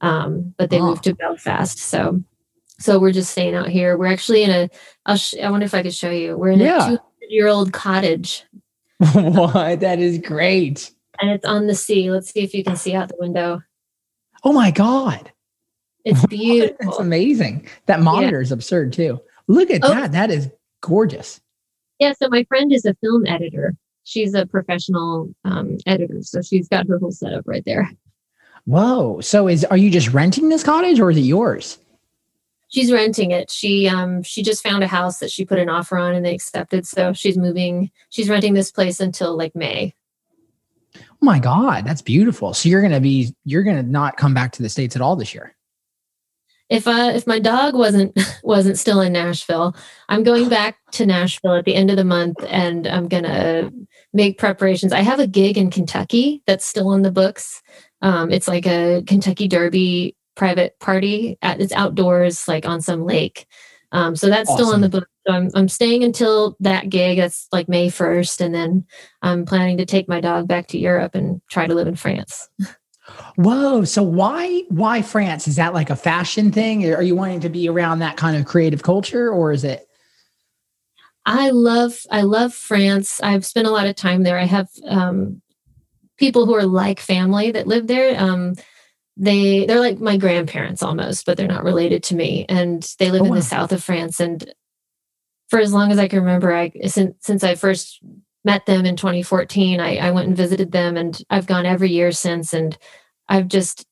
[0.00, 0.86] um, but they oh.
[0.86, 1.78] moved to Belfast.
[1.78, 2.22] So
[2.80, 3.96] so we're just staying out here.
[3.96, 4.70] We're actually in a.
[5.06, 6.36] I'll sh- I wonder if I could show you.
[6.36, 6.76] We're in yeah.
[6.76, 8.44] a 200 year old cottage
[9.12, 9.80] what?
[9.80, 10.90] That is great.
[11.20, 12.10] And it's on the sea.
[12.10, 13.62] Let's see if you can see out the window.
[14.44, 15.32] Oh my God.
[16.04, 16.76] It's beautiful.
[16.80, 17.66] That's amazing.
[17.86, 18.42] That monitor yeah.
[18.42, 19.20] is absurd too.
[19.48, 19.88] Look at oh.
[19.88, 20.12] that.
[20.12, 20.50] That is
[20.82, 21.40] gorgeous.
[21.98, 22.12] Yeah.
[22.12, 23.74] So my friend is a film editor.
[24.04, 26.18] She's a professional um, editor.
[26.20, 27.90] So she's got her whole setup right there.
[28.66, 29.20] Whoa.
[29.22, 31.78] So is are you just renting this cottage or is it yours?
[32.70, 33.50] She's renting it.
[33.50, 36.34] She um she just found a house that she put an offer on and they
[36.34, 36.86] accepted.
[36.86, 37.90] So she's moving.
[38.08, 39.94] She's renting this place until like May.
[40.96, 42.54] Oh my god, that's beautiful.
[42.54, 45.34] So you're gonna be you're gonna not come back to the states at all this
[45.34, 45.54] year.
[46.68, 49.76] If uh if my dog wasn't wasn't still in Nashville,
[50.08, 53.70] I'm going back to Nashville at the end of the month and I'm gonna
[54.12, 54.92] make preparations.
[54.92, 57.62] I have a gig in Kentucky that's still on the books.
[58.02, 63.46] Um, it's like a Kentucky Derby private party at it's outdoors like on some lake.
[63.92, 64.64] Um, so that's awesome.
[64.64, 65.06] still on the book.
[65.26, 68.86] So I'm, I'm staying until that gig that's like may 1st and then
[69.20, 72.48] i'm planning to take my dog back to europe and try to live in france.
[73.36, 75.46] Whoa so why why france?
[75.46, 76.90] Is that like a fashion thing?
[76.90, 79.86] Are you wanting to be around that kind of creative culture or is it?
[81.26, 83.20] I love i love france.
[83.22, 84.38] I've spent a lot of time there.
[84.38, 85.42] I have um,
[86.16, 88.18] people who are like family that live there.
[88.18, 88.54] Um,
[89.20, 92.46] they they're like my grandparents almost, but they're not related to me.
[92.48, 93.36] And they live oh, in wow.
[93.36, 94.18] the south of France.
[94.18, 94.52] And
[95.50, 98.00] for as long as I can remember, I since since I first
[98.44, 102.12] met them in 2014, I, I went and visited them, and I've gone every year
[102.12, 102.54] since.
[102.54, 102.76] And
[103.28, 103.86] I've just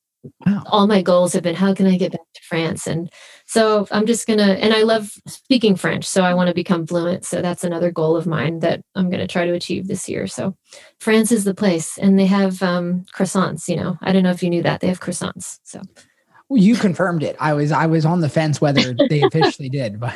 [0.46, 0.62] wow.
[0.64, 3.12] all my goals have been how can I get back to France and
[3.48, 6.04] so I'm just going to, and I love speaking French.
[6.04, 7.24] So I want to become fluent.
[7.24, 10.26] So that's another goal of mine that I'm going to try to achieve this year.
[10.26, 10.54] So
[11.00, 11.96] France is the place.
[11.96, 14.80] And they have um, croissants, you know, I don't know if you knew that.
[14.80, 15.60] They have croissants.
[15.64, 15.80] So
[16.50, 17.36] well, you confirmed it.
[17.40, 20.14] I was, I was on the fence whether they officially did, but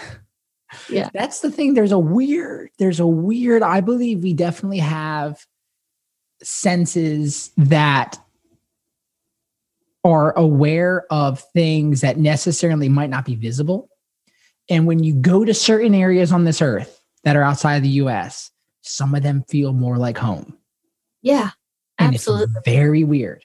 [0.91, 1.09] yeah.
[1.15, 1.73] That's the thing.
[1.73, 5.47] There's a weird, there's a weird, I believe we definitely have
[6.43, 8.19] senses that
[10.05, 13.89] are aware of things that necessarily might not be visible.
[14.69, 17.89] And when you go to certain areas on this earth that are outside of the
[17.91, 18.51] US,
[18.83, 20.57] some of them feel more like home.
[21.23, 21.51] Yeah.
[21.99, 22.55] And absolutely.
[22.57, 23.45] it's very weird.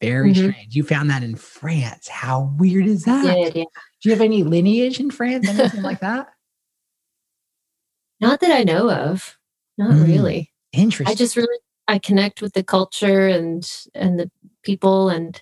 [0.00, 0.50] Very mm-hmm.
[0.50, 0.76] strange.
[0.76, 2.06] You found that in France.
[2.06, 3.24] How weird is that?
[3.24, 3.50] Yeah.
[3.50, 3.64] Do
[4.02, 5.48] you have any lineage in France?
[5.48, 6.28] Anything like that?
[8.20, 9.36] Not that I know of.
[9.76, 10.52] Not mm, really.
[10.72, 11.12] Interesting.
[11.12, 14.30] I just really I connect with the culture and and the
[14.62, 15.40] people and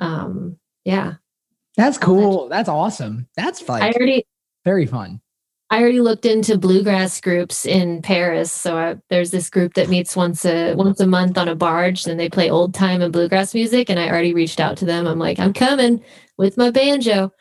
[0.00, 1.14] um yeah.
[1.76, 2.48] That's cool.
[2.48, 3.28] That's awesome.
[3.36, 3.82] That's fun.
[3.82, 4.26] I already
[4.64, 5.20] very fun.
[5.72, 8.50] I already looked into bluegrass groups in Paris.
[8.50, 12.06] So I, there's this group that meets once a once a month on a barge,
[12.06, 13.88] and they play old time and bluegrass music.
[13.88, 15.06] And I already reached out to them.
[15.06, 16.02] I'm like, I'm coming
[16.36, 17.32] with my banjo.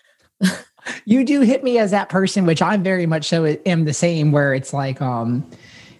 [1.06, 4.32] you do hit me as that person, which I very much so am the same.
[4.32, 5.50] Where it's like, um,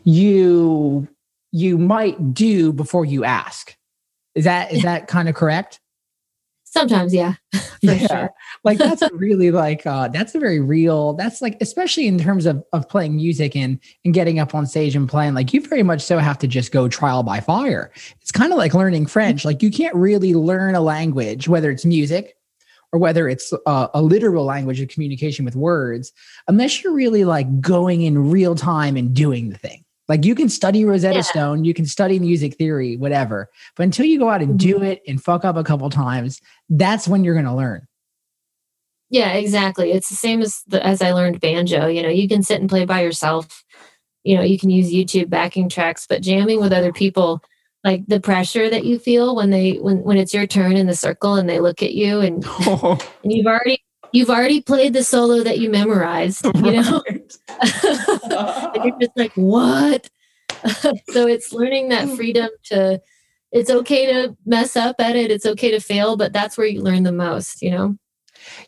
[0.04, 1.08] you
[1.52, 3.76] you might do before you ask.
[4.36, 5.80] Is that is that kind of correct?
[6.72, 7.34] Sometimes, yeah.
[7.82, 8.08] yeah.
[8.08, 8.30] Sure.
[8.64, 12.64] like that's really like uh that's a very real that's like especially in terms of
[12.74, 16.02] of playing music and and getting up on stage and playing like you very much
[16.02, 17.92] so have to just go trial by fire.
[18.22, 19.46] It's kind of like learning French.
[19.46, 22.36] Like you can't really learn a language whether it's music
[22.92, 26.12] or whether it's a, a literal language of communication with words
[26.48, 29.84] unless you're really like going in real time and doing the thing.
[30.10, 31.22] Like you can study Rosetta yeah.
[31.22, 33.48] Stone, you can study music theory, whatever.
[33.76, 34.86] But until you go out and do mm-hmm.
[34.86, 37.88] it and fuck up a couple times, that's when you're going to learn.
[39.12, 39.92] Yeah, exactly.
[39.92, 41.88] It's the same as the, as I learned banjo.
[41.88, 43.64] You know, you can sit and play by yourself.
[44.24, 47.42] You know, you can use YouTube backing tracks, but jamming with other people,
[47.84, 50.96] like the pressure that you feel when they when when it's your turn in the
[50.96, 55.44] circle and they look at you and and you've already you've already played the solo
[55.44, 57.04] that you memorized, you know?
[57.10, 60.10] and you're just like, what?
[61.10, 62.16] so it's learning that hmm.
[62.16, 63.02] freedom to,
[63.52, 65.32] it's okay to mess up at it.
[65.32, 67.98] It's okay to fail, but that's where you learn the most, you know?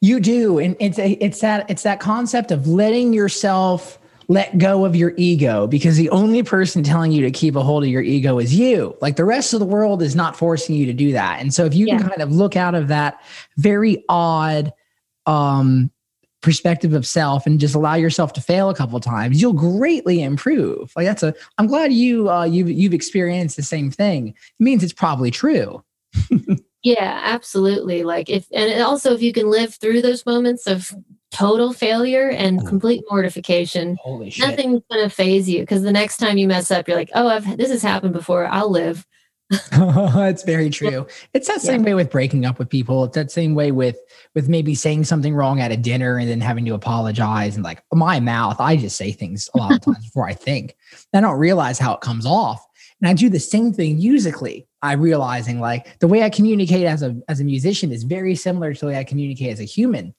[0.02, 0.60] You do.
[0.60, 5.14] And it's a, it's that, it's that concept of letting yourself let go of your
[5.18, 8.56] ego because the only person telling you to keep a hold of your ego is
[8.56, 8.96] you.
[9.02, 11.42] Like the rest of the world is not forcing you to do that.
[11.42, 11.98] And so if you yeah.
[11.98, 13.22] can kind of look out of that
[13.58, 14.72] very odd,
[15.32, 15.92] um,
[16.42, 20.92] perspective of self and just allow yourself to fail a couple times you'll greatly improve.
[20.96, 24.30] Like that's a i'm glad you uh you've you've experienced the same thing.
[24.30, 25.84] It means it's probably true.
[26.84, 28.04] Yeah absolutely.
[28.04, 30.92] Like if and also if you can live through those moments of
[31.30, 34.48] total failure and complete mortification Holy shit.
[34.48, 37.58] nothing's gonna faze you because the next time you mess up you're like oh i've
[37.58, 39.08] this has happened before i'll live
[39.74, 41.06] it's very true.
[41.34, 41.88] It's that same yeah.
[41.88, 43.04] way with breaking up with people.
[43.04, 44.00] It's that same way with
[44.34, 47.84] with maybe saying something wrong at a dinner and then having to apologize and like
[47.92, 48.62] my mouth.
[48.62, 50.78] I just say things a lot of times before I think.
[51.14, 52.66] I don't realize how it comes off.
[53.02, 54.68] And I do the same thing musically.
[54.82, 58.74] I realizing like the way I communicate as a as a musician is very similar
[58.74, 60.16] to the way I communicate as a human.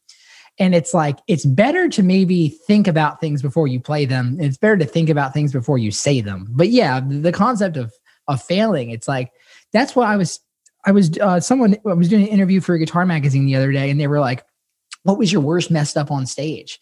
[0.59, 4.37] And it's like it's better to maybe think about things before you play them.
[4.39, 6.49] It's better to think about things before you say them.
[6.51, 7.95] But yeah, the concept of
[8.29, 8.91] of failing.
[8.91, 9.33] It's like
[9.73, 10.41] that's what I was.
[10.85, 13.73] I was uh, someone I was doing an interview for a guitar magazine the other
[13.73, 14.45] day, and they were like,
[15.05, 16.81] "What was your worst messed up on stage?"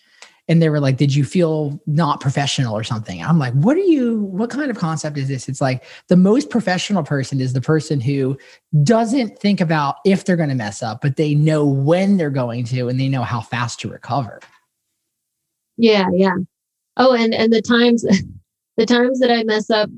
[0.48, 3.81] And they were like, "Did you feel not professional or something?" I'm like, "What are
[3.81, 4.20] you?
[4.22, 8.00] What kind of concept is this?" It's like the most professional person is the person
[8.00, 8.38] who
[8.83, 12.64] doesn't think about if they're going to mess up, but they know when they're going
[12.66, 14.40] to, and they know how fast to recover.
[15.76, 16.37] Yeah, yeah.
[16.96, 18.03] Oh, and and the times,
[18.76, 19.90] the times that I mess up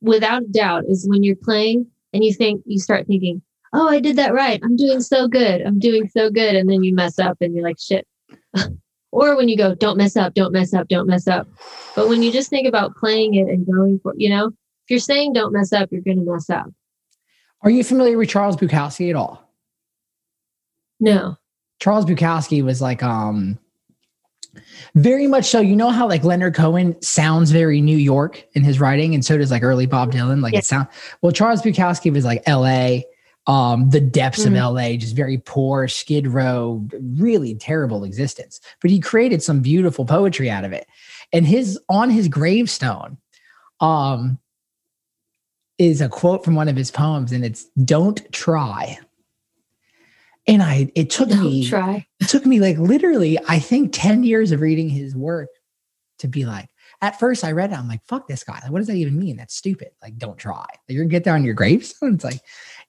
[0.00, 3.42] without doubt is when you're playing and you think you start thinking
[3.72, 4.60] oh i did that right.
[4.62, 5.62] I'm doing so good.
[5.62, 6.54] I'm doing so good.
[6.54, 8.06] And then you mess up and you're like shit.
[9.14, 10.32] Or when you go don't mess up.
[10.32, 10.88] Don't mess up.
[10.88, 11.46] Don't mess up.
[11.94, 14.98] But when you just think about playing it and going for you know if you're
[14.98, 16.66] saying don't mess up you're going to mess up.
[17.60, 19.46] Are you familiar with charles bukowski at all?
[20.98, 21.36] No.
[21.78, 23.58] Charles bukowski was like um
[24.94, 25.60] very much so.
[25.60, 29.38] You know how like Leonard Cohen sounds very New York in his writing, and so
[29.38, 30.42] does like early Bob Dylan.
[30.42, 30.60] Like yeah.
[30.60, 30.88] it sounds
[31.20, 31.32] well.
[31.32, 33.04] Charles Bukowski was like L.A.
[33.46, 34.54] Um, the depths mm-hmm.
[34.54, 36.86] of LA, just very poor, skid row,
[37.16, 38.60] really terrible existence.
[38.80, 40.86] But he created some beautiful poetry out of it.
[41.32, 43.18] And his on his gravestone,
[43.80, 44.38] um,
[45.78, 48.98] is a quote from one of his poems, and it's "Don't try."
[50.46, 52.06] And I it took Don't me try.
[52.20, 55.48] It took me like literally, I think 10 years of reading his work
[56.18, 56.68] to be like,
[57.00, 58.60] at first I read it, I'm like, fuck this guy.
[58.62, 59.36] Like, what does that even mean?
[59.36, 59.90] That's stupid.
[60.00, 60.60] Like, don't try.
[60.60, 62.14] Like, you're gonna get there on your gravestone.
[62.14, 62.40] It's like,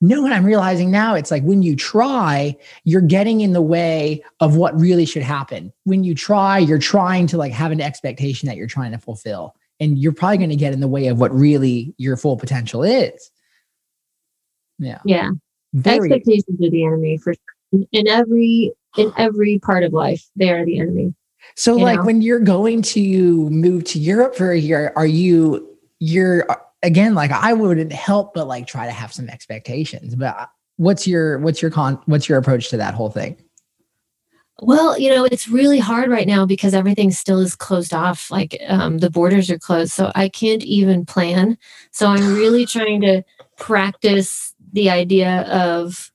[0.02, 4.24] no, and I'm realizing now it's like when you try, you're getting in the way
[4.40, 5.74] of what really should happen.
[5.86, 9.56] When you try, you're trying to like have an expectation that you're trying to fulfill.
[9.80, 12.84] And you're probably going to get in the way of what really your full potential
[12.84, 13.32] is.
[14.78, 15.00] Yeah.
[15.04, 15.32] Yeah.
[15.74, 17.34] Very, Expectations are the enemy for
[17.92, 20.30] in every in every part of life.
[20.36, 21.14] They are the enemy.
[21.56, 22.06] So, like know?
[22.06, 25.68] when you're going to move to Europe for a year, are you
[26.00, 26.48] you're
[26.82, 30.16] again like I wouldn't help but like try to have some expectations.
[30.16, 33.38] But what's your what's your con what's your approach to that whole thing?
[34.62, 38.30] Well, you know, it's really hard right now because everything still is closed off.
[38.30, 41.58] Like um, the borders are closed, so I can't even plan.
[41.92, 43.24] So I'm really trying to
[43.58, 46.12] practice the idea of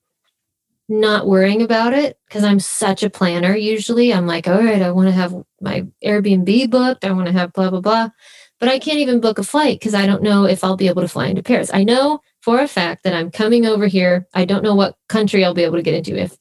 [0.89, 3.55] not worrying about it because I'm such a planner.
[3.55, 7.05] Usually I'm like, all right, I want to have my Airbnb booked.
[7.05, 8.09] I want to have blah, blah, blah.
[8.59, 11.03] But I can't even book a flight because I don't know if I'll be able
[11.03, 11.71] to fly into Paris.
[11.73, 14.27] I know for a fact that I'm coming over here.
[14.35, 16.19] I don't know what country I'll be able to get into.
[16.19, 16.37] If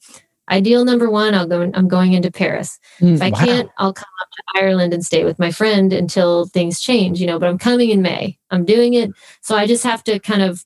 [0.50, 2.78] ideal number one, I'll go, I'm going into Paris.
[3.00, 3.38] Mm, if I wow.
[3.38, 7.26] can't, I'll come up to Ireland and stay with my friend until things change, you
[7.26, 8.38] know, but I'm coming in May.
[8.50, 9.10] I'm doing it.
[9.42, 10.64] So I just have to kind of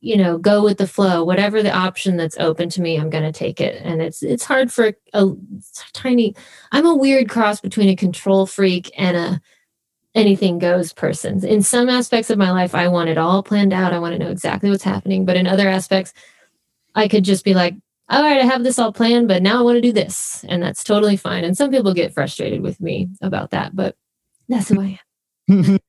[0.00, 1.24] you know go with the flow.
[1.24, 3.80] Whatever the option that's open to me i'm going to take it.
[3.84, 5.34] And it's it's hard for a, a,
[5.92, 6.34] tiny
[6.72, 9.40] i'm a weird cross between a control freak and a
[10.14, 11.44] anything goes person.
[11.44, 13.92] In some aspects of my life i want it all planned out.
[13.92, 15.24] I want to know exactly what's happening.
[15.24, 16.12] But in other aspects
[16.94, 17.74] i could just be like
[18.08, 20.44] all right i have this all planned but now i want to do this.
[20.48, 21.44] And that's totally fine.
[21.44, 23.96] And some people get frustrated with me about that but
[24.48, 25.00] that's who i
[25.48, 25.78] am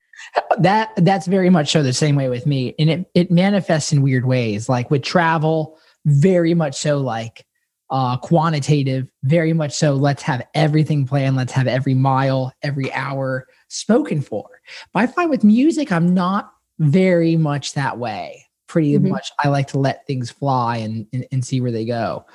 [0.60, 2.76] that that's very much so the same way with me.
[2.78, 4.70] And it it manifests in weird ways.
[4.70, 7.46] Like with travel very much so like
[7.90, 11.36] uh quantitative very much so let's have everything planned.
[11.36, 14.48] Let's have every mile every hour spoken for.
[14.94, 18.46] But i find with music i'm not very much that way.
[18.68, 19.10] Pretty mm-hmm.
[19.10, 22.26] much i like to let things fly and, and and see where they go.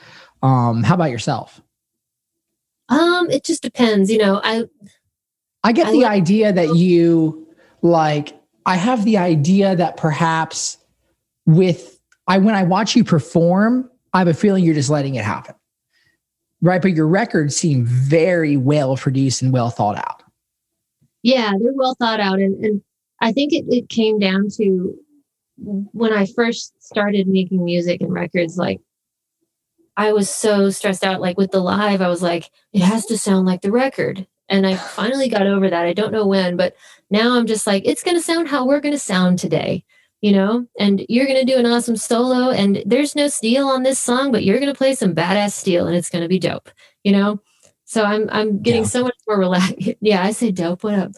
[0.43, 1.61] Um how about yourself?
[2.89, 4.65] Um it just depends you know i
[5.63, 7.44] i get I the idea that you
[7.85, 10.79] like I have the idea that perhaps
[11.47, 15.25] with I when I watch you perform, I have a feeling you're just letting it
[15.25, 15.55] happen.
[16.63, 16.81] Right.
[16.81, 20.23] But your records seem very well produced and well thought out.
[21.23, 22.39] Yeah, they're well thought out.
[22.39, 22.83] And, and
[23.21, 24.95] I think it, it came down to
[25.59, 28.81] when I first started making music and records, like
[29.99, 31.21] I was so stressed out.
[31.21, 34.27] Like with the live, I was like, it has to sound like the record.
[34.49, 35.87] And I finally got over that.
[35.87, 36.77] I don't know when, but
[37.11, 39.85] now I'm just like, it's going to sound how we're going to sound today,
[40.21, 40.67] you know?
[40.79, 44.33] And you're going to do an awesome solo, and there's no steel on this song,
[44.33, 46.71] but you're going to play some badass steel, and it's going to be dope,
[47.05, 47.41] you know?
[47.85, 48.89] So I'm I'm getting yeah.
[48.89, 49.77] so much more relaxed.
[50.01, 50.83] yeah, I say dope.
[50.83, 51.13] What up?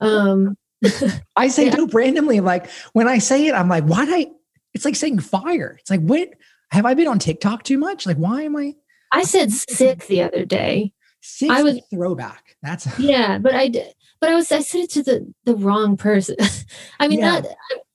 [0.00, 0.56] Um,
[1.36, 1.76] I say yeah.
[1.76, 2.40] dope randomly.
[2.40, 4.30] Like when I say it, I'm like, why did I?
[4.72, 5.76] It's like saying fire.
[5.80, 6.28] It's like, what?
[6.70, 8.06] Have I been on TikTok too much?
[8.06, 8.74] Like, why am I?
[9.10, 10.92] I said sick the other day.
[11.20, 12.56] Six I was throwback.
[12.62, 15.96] That's yeah, but I did, but I was I said it to the the wrong
[15.96, 16.36] person.
[17.00, 17.40] I mean, yeah.
[17.40, 17.46] not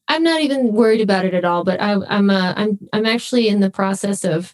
[0.07, 1.63] I'm not even worried about it at all.
[1.63, 4.53] But I, I'm uh, I'm I'm actually in the process of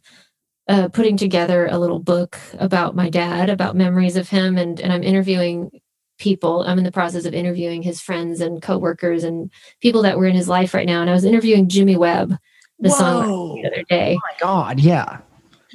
[0.67, 4.93] uh, putting together a little book about my dad, about memories of him, and and
[4.93, 5.71] I'm interviewing
[6.17, 6.63] people.
[6.63, 9.51] I'm in the process of interviewing his friends and coworkers and
[9.81, 11.01] people that were in his life right now.
[11.01, 12.37] And I was interviewing Jimmy Webb,
[12.79, 12.97] the Whoa.
[12.97, 14.15] song the other day.
[14.15, 15.19] Oh my God, yeah.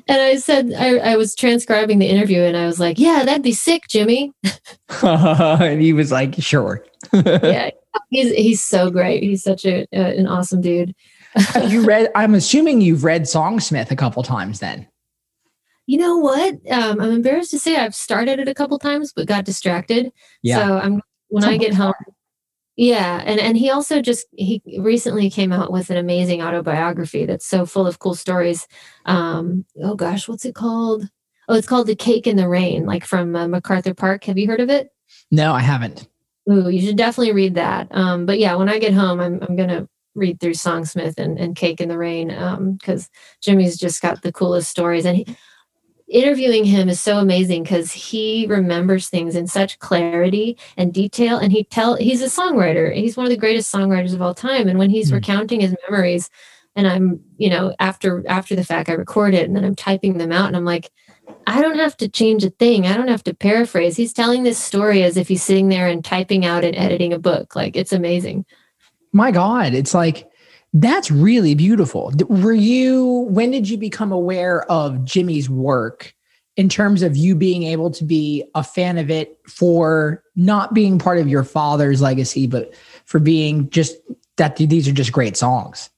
[0.09, 3.43] And I said, I, I was transcribing the interview and I was like, yeah, that'd
[3.43, 4.33] be sick, Jimmy.
[5.03, 6.85] and he was like, sure.
[7.13, 7.71] yeah,
[8.11, 9.23] he's, he's so great.
[9.23, 10.95] He's such a, a an awesome dude.
[11.67, 14.87] you read, I'm assuming you've read Songsmith a couple times then.
[15.87, 16.55] You know what?
[16.71, 20.13] Um, I'm embarrassed to say I've started it a couple times, but got distracted.
[20.43, 20.67] Yeah.
[20.67, 21.95] So I'm when I get home,
[22.77, 27.47] yeah, and and he also just he recently came out with an amazing autobiography that's
[27.47, 28.69] so full of cool stories.
[29.07, 31.09] Um, oh gosh, what's it called?
[31.49, 34.25] Oh, it's called The Cake in the Rain, like from uh, MacArthur Park.
[34.25, 34.91] Have you heard of it?
[35.31, 36.07] No, I haven't.
[36.51, 37.89] Ooh, you should definitely read that.
[37.93, 41.57] Um, but yeah, when I get home, I'm I'm gonna read through Songsmith and, and
[41.57, 43.11] Cake in the Rain because um,
[43.43, 45.17] Jimmy's just got the coolest stories and.
[45.17, 45.37] He,
[46.09, 51.53] interviewing him is so amazing because he remembers things in such clarity and detail and
[51.53, 52.95] he tell he's a songwriter.
[52.95, 55.75] He's one of the greatest songwriters of all time and when he's mm recounting his
[55.89, 56.29] memories
[56.75, 60.19] and i'm you know after after the fact i record it and then i'm typing
[60.19, 60.91] them out and i'm like
[61.47, 62.87] i don't have to change a thing.
[62.87, 63.97] I don't have to paraphrase.
[63.97, 67.19] He's telling this story as if he's sitting there and typing out and editing a
[67.19, 67.57] book.
[67.57, 68.45] Like it's amazing.
[69.13, 70.29] My god it's like
[70.83, 72.13] that's really beautiful.
[72.29, 76.15] Were you, when did you become aware of Jimmy's work
[76.57, 80.99] in terms of you being able to be a fan of it for not being
[80.99, 82.75] part of your father's legacy, but
[83.05, 83.97] for being just
[84.37, 85.91] that these are just great songs?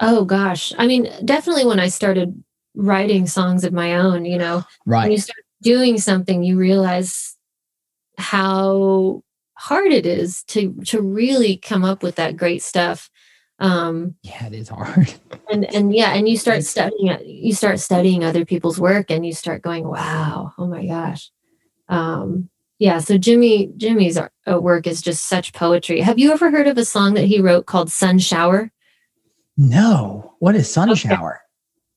[0.00, 0.72] Oh gosh.
[0.78, 2.42] I mean, definitely when I started
[2.74, 5.02] writing songs of my own, you know, right.
[5.02, 7.36] when you start doing something, you realize
[8.18, 9.22] how
[9.54, 13.10] hard it is to to really come up with that great stuff.
[13.58, 15.14] Um yeah, it is hard.
[15.50, 19.32] and and yeah, and you start studying you start studying other people's work and you
[19.32, 21.30] start going, wow, oh my gosh.
[21.88, 26.00] Um yeah, so Jimmy Jimmy's uh, work is just such poetry.
[26.00, 28.70] Have you ever heard of a song that he wrote called Sun Shower?
[29.56, 30.34] No.
[30.38, 31.08] What is Sun okay.
[31.08, 31.40] Shower?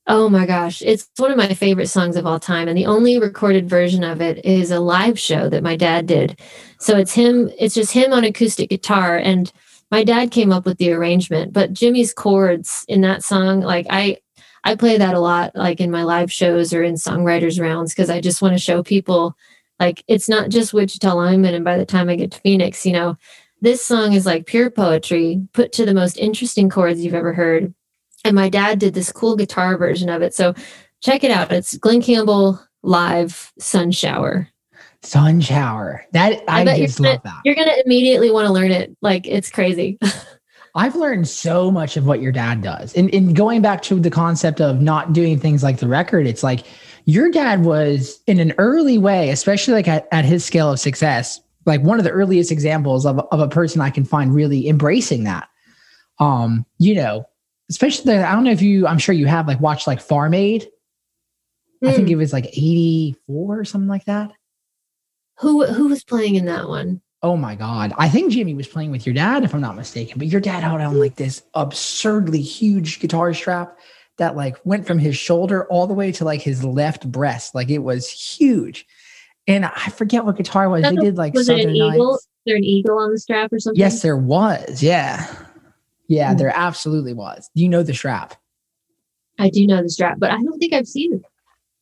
[0.07, 3.19] Oh my gosh, it's one of my favorite songs of all time and the only
[3.19, 6.39] recorded version of it is a live show that my dad did.
[6.79, 9.51] So it's him it's just him on acoustic guitar and
[9.91, 14.17] my dad came up with the arrangement, but Jimmy's chords in that song like I
[14.63, 18.09] I play that a lot like in my live shows or in songwriters rounds because
[18.09, 19.35] I just want to show people
[19.79, 21.53] like it's not just Wichita Lineman.
[21.53, 23.17] And by the time I get to Phoenix, you know,
[23.61, 27.73] this song is like pure poetry put to the most interesting chords you've ever heard.
[28.25, 30.33] And my dad did this cool guitar version of it.
[30.33, 30.53] So
[31.01, 31.51] check it out.
[31.51, 34.49] It's Glen Campbell live sun shower.
[35.01, 36.05] Sun shower.
[36.11, 37.41] That I, I just gonna, love that.
[37.45, 38.95] You're gonna immediately want to learn it.
[39.01, 39.97] Like it's crazy.
[40.75, 42.93] I've learned so much of what your dad does.
[42.95, 46.43] And, and going back to the concept of not doing things like the record, it's
[46.43, 46.65] like
[47.05, 51.41] your dad was in an early way, especially like at, at his scale of success,
[51.65, 55.23] like one of the earliest examples of, of a person I can find really embracing
[55.23, 55.49] that.
[56.19, 57.25] Um, you know,
[57.69, 60.33] especially the, I don't know if you, I'm sure you have like watched like Farm
[60.33, 60.67] Aid.
[61.83, 61.89] Mm.
[61.89, 62.13] I think hmm.
[62.13, 64.31] it was like 84 or something like that.
[65.39, 67.01] Who who was playing in that one?
[67.21, 67.93] Oh my God.
[67.97, 70.19] I think Jimmy was playing with your dad, if I'm not mistaken.
[70.19, 73.77] But your dad had on like this absurdly huge guitar strap
[74.17, 77.55] that like went from his shoulder all the way to like his left breast.
[77.55, 78.85] Like it was huge.
[79.47, 80.83] And I forget what guitar was.
[80.83, 81.95] They did like was Southern it an Nights.
[81.95, 82.15] eagle?
[82.15, 83.79] Is there an eagle on the strap or something?
[83.79, 84.81] Yes, there was.
[84.81, 85.25] Yeah.
[86.07, 86.37] Yeah, mm.
[86.37, 87.49] there absolutely was.
[87.55, 88.35] Do you know the strap?
[89.39, 91.21] I do know the strap, but I don't think I've seen it.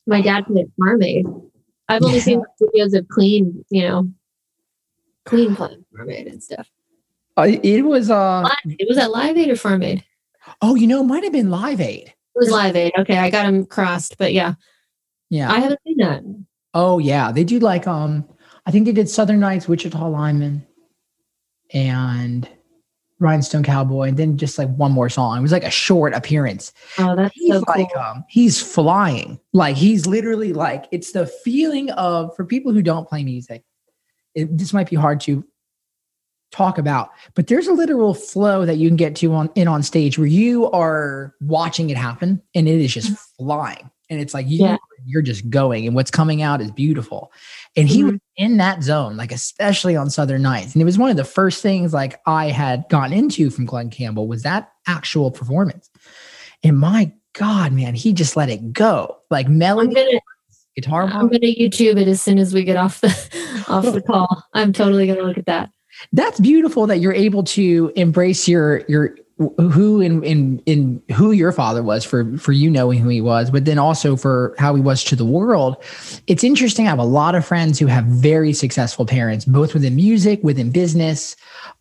[0.06, 1.26] My dad played Farm Aid.
[1.90, 2.24] I've only yeah.
[2.24, 4.12] seen videos of clean, you know,
[5.26, 6.70] Glen playing Farm and stuff.
[7.38, 10.04] Uh, it was uh it was at Live Aid or Farm Aid.
[10.62, 12.08] Oh, you know, it might have been Live Aid.
[12.08, 12.94] It was Live Aid.
[12.98, 14.56] Okay, I got them crossed, but yeah,
[15.30, 16.24] yeah, I haven't seen that.
[16.74, 18.28] Oh yeah, they do like um,
[18.66, 20.66] I think they did Southern Nights, Wichita Lineman,
[21.74, 22.50] and
[23.20, 25.38] Rhinestone Cowboy, and then just like one more song.
[25.38, 26.74] It was like a short appearance.
[27.00, 28.02] Oh, that's he's so like cool.
[28.02, 29.40] um, he's flying.
[29.54, 33.64] Like he's literally like it's the feeling of for people who don't play music.
[34.36, 35.44] It, this might be hard to
[36.52, 39.84] talk about but there's a literal flow that you can get to on in on
[39.84, 43.46] stage where you are watching it happen and it is just mm-hmm.
[43.46, 44.78] flying and it's like you yeah.
[45.06, 47.34] you're just going and what's coming out is beautiful
[47.78, 48.10] and he mm-hmm.
[48.14, 50.74] was in that zone like especially on southern nights.
[50.74, 53.90] And it was one of the first things like i had gotten into from glen
[53.90, 55.90] campbell was that actual performance.
[56.64, 59.18] And my god man he just let it go.
[59.30, 60.20] Like melody gonna,
[60.76, 64.44] guitar i'm gonna youtube it as soon as we get off the off the call.
[64.54, 65.70] I'm totally gonna look at that.
[66.12, 71.52] That's beautiful that you're able to embrace your your who in in in who your
[71.52, 74.82] father was for for you knowing who he was but then also for how he
[74.82, 75.78] was to the world.
[76.26, 76.88] It's interesting.
[76.88, 80.72] I have a lot of friends who have very successful parents both within music within
[80.72, 81.36] business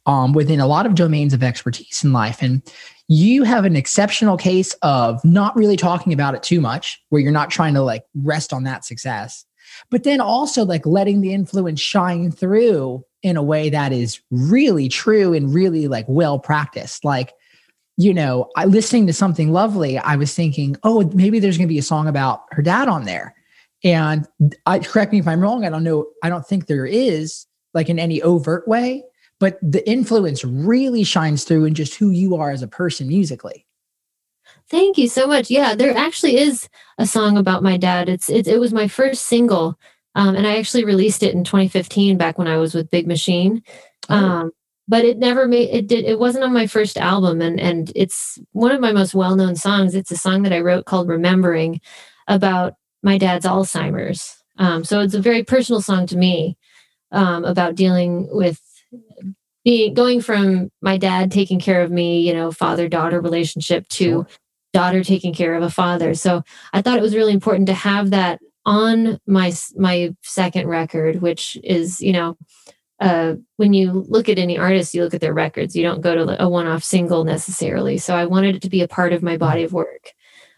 [0.04, 2.42] um, within a lot of domains of expertise in life.
[2.42, 2.62] And
[3.09, 7.32] you have an exceptional case of not really talking about it too much where you're
[7.32, 9.46] not trying to like rest on that success
[9.90, 14.88] but then also like letting the influence shine through in a way that is really
[14.88, 17.04] true and really like well practiced.
[17.04, 17.32] Like,
[17.97, 21.72] you know, I listening to something lovely, I was thinking, oh, maybe there's going to
[21.72, 23.34] be a song about her dad on there.
[23.84, 24.26] And
[24.66, 25.64] I correct me if I'm wrong.
[25.64, 26.07] I don't know.
[26.22, 29.05] I don't think there is like in any overt way,
[29.38, 33.66] but the influence really shines through in just who you are as a person musically.
[34.68, 35.51] Thank you so much.
[35.51, 36.68] Yeah, there actually is
[36.99, 38.09] a song about my dad.
[38.09, 39.78] It's it, it was my first single
[40.16, 43.62] um, and I actually released it in 2015 back when I was with Big Machine.
[44.09, 44.51] Oh.
[44.89, 48.39] But it never made it did it wasn't on my first album and and it's
[48.53, 49.95] one of my most well-known songs.
[49.95, 51.80] It's a song that I wrote called Remembering
[52.28, 54.43] about my dad's Alzheimer's.
[54.59, 56.57] Um, so it's a very personal song to me
[57.12, 58.61] um, about dealing with
[59.64, 64.05] being going from my dad taking care of me, you know, father daughter relationship to
[64.05, 64.26] sure.
[64.72, 66.14] daughter taking care of a father.
[66.14, 71.20] So I thought it was really important to have that on my my second record,
[71.20, 72.37] which is you know
[73.01, 75.76] uh, when you look at any artist, you look at their records.
[75.76, 77.99] You don't go to a one-off single necessarily.
[77.99, 80.12] So I wanted it to be a part of my body of work.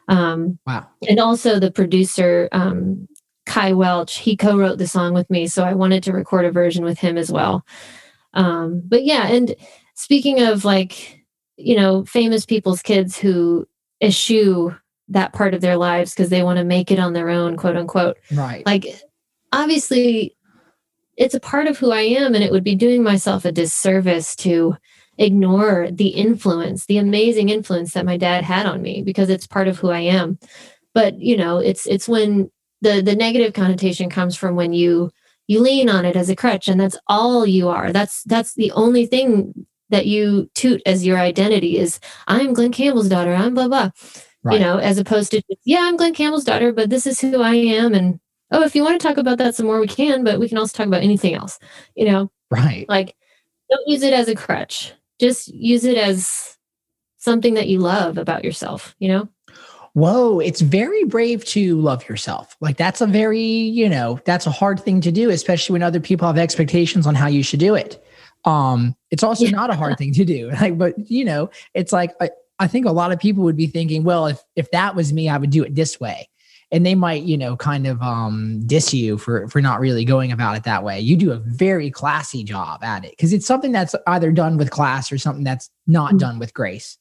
[0.09, 0.87] Um, wow!
[1.09, 3.09] And also the producer um,
[3.47, 4.19] Kai Welch.
[4.19, 7.19] He co-wrote the song with me, so I wanted to record a version with him
[7.19, 7.65] as well.
[8.35, 9.55] Um, but yeah, and
[9.95, 11.25] speaking of like,
[11.57, 13.67] you know, famous people's kids who
[14.01, 14.75] eschew
[15.09, 17.77] that part of their lives because they want to make it on their own, quote
[17.77, 18.19] unquote.
[18.33, 18.65] Right.
[18.65, 18.87] Like,
[19.53, 20.37] obviously,
[21.19, 24.37] it's a part of who I am, and it would be doing myself a disservice
[24.37, 24.77] to
[25.19, 29.67] ignore the influence, the amazing influence that my dad had on me because it's part
[29.67, 30.39] of who I am.
[30.95, 32.51] But you know, it's it's when
[32.83, 35.11] the the negative connotation comes from when you
[35.49, 37.93] you lean on it as a crutch and that's all you are.
[37.93, 41.99] That's that's the only thing that you toot as your identity is
[42.29, 43.35] I'm Glen Campbell's daughter.
[43.35, 43.91] I'm blah blah.
[44.45, 44.55] Right.
[44.55, 47.57] You know, as opposed to yeah, I'm Glen Campbell's daughter, but this is who I
[47.57, 48.21] am and
[48.51, 50.59] oh, if you want to talk about that some more, we can, but we can
[50.59, 51.59] also talk about anything else,
[51.95, 52.31] you know?
[52.51, 52.87] Right.
[52.89, 53.15] Like,
[53.71, 56.57] don't use it as a crutch just use it as
[57.19, 59.29] something that you love about yourself, you know?
[59.95, 62.57] Whoa, it's very brave to love yourself.
[62.61, 65.99] Like that's a very, you know, that's a hard thing to do, especially when other
[65.99, 68.05] people have expectations on how you should do it.
[68.45, 69.51] Um, it's also yeah.
[69.51, 70.51] not a hard thing to do.
[70.61, 72.31] Like, but you know, it's like I,
[72.61, 75.29] I think a lot of people would be thinking, well, if if that was me,
[75.29, 76.29] I would do it this way
[76.71, 80.33] and they might you know kind of um diss you for for not really going
[80.33, 81.01] about it that way.
[81.01, 84.71] You do a very classy job at it because it's something that's either done with
[84.71, 86.19] class or something that's not mm-hmm.
[86.19, 86.99] done with grace.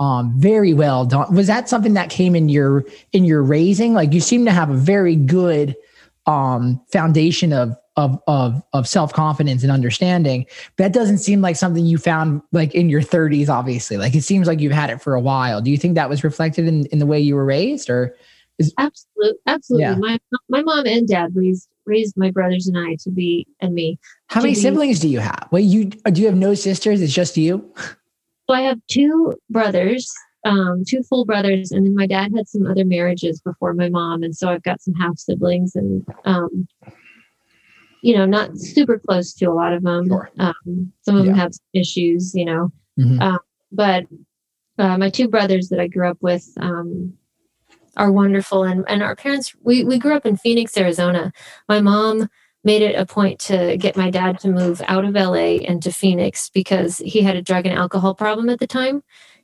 [0.00, 1.34] Um very well done.
[1.34, 3.94] Was that something that came in your in your raising?
[3.94, 5.76] Like you seem to have a very good
[6.26, 10.46] um foundation of of of of self-confidence and understanding.
[10.78, 13.96] That doesn't seem like something you found like in your 30s obviously.
[13.96, 15.60] Like it seems like you've had it for a while.
[15.60, 18.16] Do you think that was reflected in in the way you were raised or
[18.58, 19.84] is, absolutely, absolutely.
[19.84, 19.96] Yeah.
[19.96, 23.98] My my mom and dad raised raised my brothers and I to be and me.
[24.28, 25.48] How many be, siblings do you have?
[25.50, 27.00] Well, you do you have no sisters?
[27.00, 27.72] It's just you.
[27.76, 30.12] So I have two brothers,
[30.44, 34.22] um, two full brothers, and then my dad had some other marriages before my mom,
[34.22, 36.68] and so I've got some half siblings, and um,
[38.02, 40.08] you know, not super close to a lot of them.
[40.08, 40.30] Sure.
[40.38, 41.32] Um, some of yeah.
[41.32, 43.20] them have issues, you know, mm-hmm.
[43.20, 43.38] uh,
[43.72, 44.04] but
[44.78, 47.14] uh, my two brothers that I grew up with, um,
[47.96, 48.64] are wonderful.
[48.64, 51.32] And and our parents we we grew up in Phoenix Arizona.
[51.68, 52.28] My mom
[52.64, 55.92] made it a point to get my dad to move out of LA and to
[55.92, 59.02] Phoenix because he had a drug and alcohol problem at the time.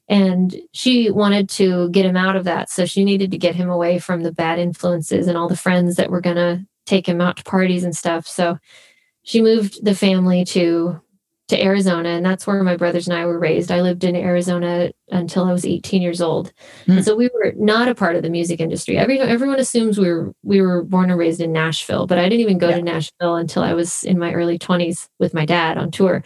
[0.08, 2.70] And she wanted to get him out of that.
[2.70, 5.96] So she needed to get him away from the bad influences and all the friends
[5.96, 8.26] that were going to take him out to parties and stuff.
[8.26, 8.58] So
[9.22, 11.00] she moved the family to
[11.50, 13.70] to Arizona, and that's where my brothers and I were raised.
[13.70, 16.52] I lived in Arizona until I was 18 years old,
[16.86, 16.96] mm.
[16.96, 18.96] and so we were not a part of the music industry.
[18.96, 22.40] Every, everyone assumes we were we were born and raised in Nashville, but I didn't
[22.40, 22.76] even go yeah.
[22.76, 26.22] to Nashville until I was in my early 20s with my dad on tour.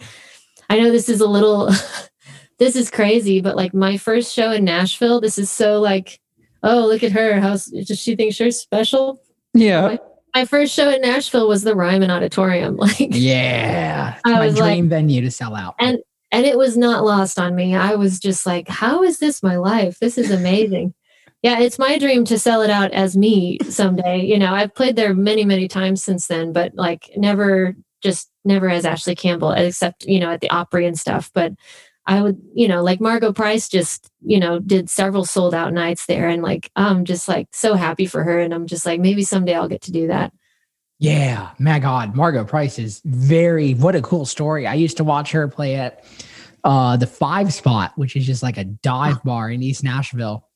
[0.69, 1.69] I know this is a little,
[2.59, 6.19] this is crazy, but like my first show in Nashville, this is so like,
[6.63, 9.21] oh look at her, how does she think she's special?
[9.53, 9.81] Yeah.
[9.81, 9.99] My,
[10.35, 12.77] my first show in Nashville was the Ryman Auditorium.
[12.85, 15.75] Like, yeah, it's my dream like, venue to sell out.
[15.79, 15.99] And
[16.31, 17.73] and it was not lost on me.
[17.73, 19.97] I was just like, how is this my life?
[19.99, 20.93] This is amazing.
[21.41, 24.25] yeah, it's my dream to sell it out as me someday.
[24.25, 28.69] You know, I've played there many, many times since then, but like never, just never
[28.69, 31.31] as Ashley Campbell, except you know at the Opry and stuff.
[31.33, 31.53] But
[32.07, 36.05] I would, you know, like Margo Price just, you know, did several sold out nights
[36.05, 36.29] there.
[36.29, 38.39] And like, I'm just like so happy for her.
[38.39, 40.31] And I'm just like, maybe someday I'll get to do that.
[40.99, 41.49] Yeah.
[41.57, 42.15] My God.
[42.15, 44.67] Margo Price is very, what a cool story.
[44.67, 46.05] I used to watch her play at
[46.63, 50.47] uh, the five spot, which is just like a dive bar in East Nashville.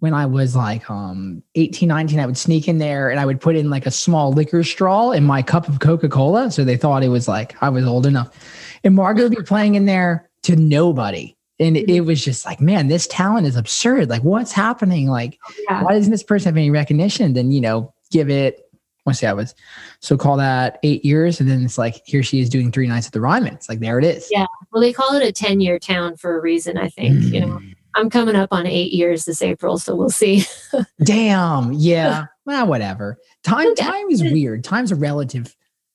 [0.00, 3.40] When I was like um 18, 19, I would sneak in there and I would
[3.40, 6.50] put in like a small liquor straw in my cup of Coca Cola.
[6.50, 8.36] So they thought it was like I was old enough.
[8.82, 11.36] And Margo would be playing in there to nobody.
[11.60, 12.06] And it, mm-hmm.
[12.06, 14.10] was just like, man, this talent is absurd.
[14.10, 15.08] Like, what's happening?
[15.08, 15.38] Like,
[15.68, 15.84] yeah.
[15.84, 17.32] why doesn't this person have any recognition?
[17.32, 18.68] Then, you know, give it,
[19.06, 19.54] to say I was,
[20.00, 21.38] so call that eight years.
[21.38, 23.54] And then it's like, here she is doing three nights at the Ryman.
[23.54, 24.28] It's like, there it is.
[24.32, 24.46] Yeah.
[24.72, 27.20] Well, they call it a 10 year town for a reason, I think.
[27.20, 27.32] Mm.
[27.32, 27.74] You know, mm.
[27.94, 30.44] I'm coming up on eight years this April, so we'll see.
[31.04, 31.72] Damn.
[31.72, 32.26] Yeah.
[32.44, 33.18] well, whatever.
[33.44, 34.64] Time, time is weird.
[34.64, 35.54] Time's a relative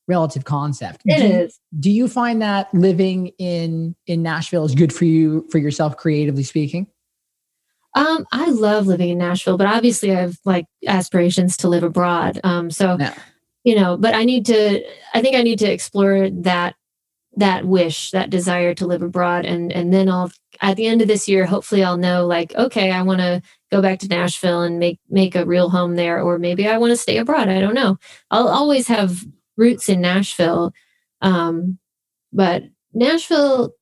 [0.10, 1.04] relative concept.
[1.06, 1.60] It do, is.
[1.80, 6.44] do you find that living in in Nashville is good for you for yourself creatively
[6.44, 6.88] speaking?
[7.96, 12.40] Um, I love living in Nashville, but obviously I have like aspirations to live abroad.
[12.44, 12.98] Um, so
[13.64, 14.84] you know, but I need to
[15.14, 16.76] I think I need to explore that
[17.38, 20.32] that wish, that desire to live abroad and and then I'll
[20.62, 23.42] at the end of this year hopefully I'll know like okay, I want to
[23.72, 26.92] go back to Nashville and make make a real home there or maybe I want
[26.92, 27.48] to stay abroad.
[27.48, 27.98] I don't know.
[28.32, 29.24] I'll always have
[29.60, 30.74] roots in Nashville.
[31.22, 31.78] Um,
[32.34, 33.74] but Nashville,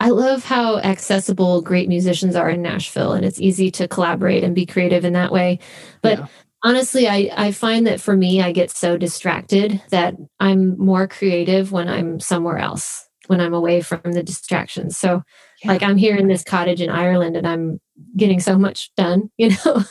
[0.00, 4.54] I love how accessible great musicians are in Nashville, and it's easy to collaborate and
[4.54, 5.60] be creative in that way.
[6.02, 6.26] But yeah.
[6.64, 11.70] honestly, I, I find that for me, I get so distracted that I'm more creative
[11.70, 14.96] when I'm somewhere else, when I'm away from the distractions.
[14.96, 15.22] So,
[15.62, 15.70] yeah.
[15.70, 17.80] like, I'm here in this cottage in Ireland and I'm
[18.16, 19.84] getting so much done, you know?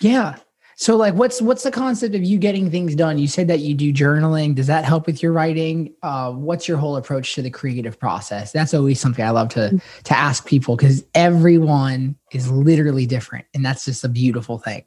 [0.00, 0.36] Yeah.
[0.80, 3.18] So like what's what's the concept of you getting things done?
[3.18, 4.54] You said that you do journaling.
[4.54, 5.92] Does that help with your writing?
[6.02, 8.50] Uh, what's your whole approach to the creative process?
[8.50, 13.62] That's always something I love to to ask people because everyone is literally different and
[13.62, 14.82] that's just a beautiful thing.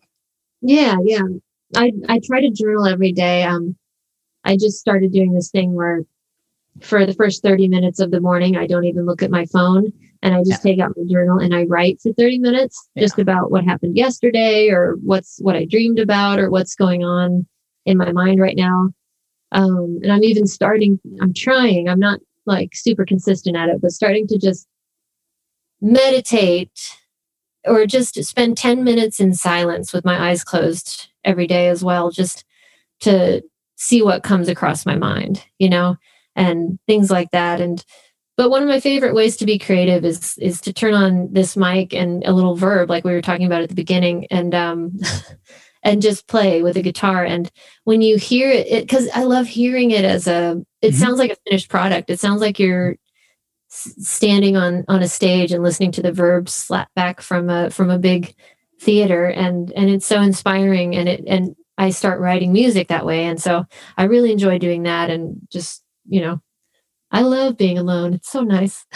[0.63, 1.21] Yeah, yeah.
[1.75, 3.43] I I try to journal every day.
[3.43, 3.75] Um
[4.43, 6.01] I just started doing this thing where
[6.81, 9.93] for the first 30 minutes of the morning I don't even look at my phone
[10.23, 10.71] and I just yeah.
[10.71, 13.03] take out my journal and I write for 30 minutes yeah.
[13.03, 17.45] just about what happened yesterday or what's what I dreamed about or what's going on
[17.85, 18.89] in my mind right now.
[19.51, 23.91] Um, and I'm even starting, I'm trying, I'm not like super consistent at it, but
[23.91, 24.65] starting to just
[25.81, 26.97] meditate
[27.65, 32.11] or just spend 10 minutes in silence with my eyes closed every day as well,
[32.11, 32.45] just
[33.01, 33.43] to
[33.75, 35.97] see what comes across my mind, you know,
[36.33, 37.59] and things like that.
[37.59, 37.83] And
[38.35, 41.55] but one of my favorite ways to be creative is is to turn on this
[41.55, 44.97] mic and a little verb like we were talking about at the beginning and um
[45.83, 47.23] and just play with a guitar.
[47.25, 47.51] And
[47.83, 50.97] when you hear it because i love hearing it as a it mm-hmm.
[50.97, 52.09] sounds like a finished product.
[52.09, 52.95] It sounds like you're
[53.67, 57.89] standing on on a stage and listening to the verb slap back from a from
[57.89, 58.33] a big
[58.79, 59.27] theater.
[59.27, 63.25] And and it's so inspiring and it and i start writing music that way.
[63.25, 63.65] And so
[63.97, 66.41] i really enjoy doing that and just you know
[67.13, 68.15] I love being alone.
[68.15, 68.87] It's so nice.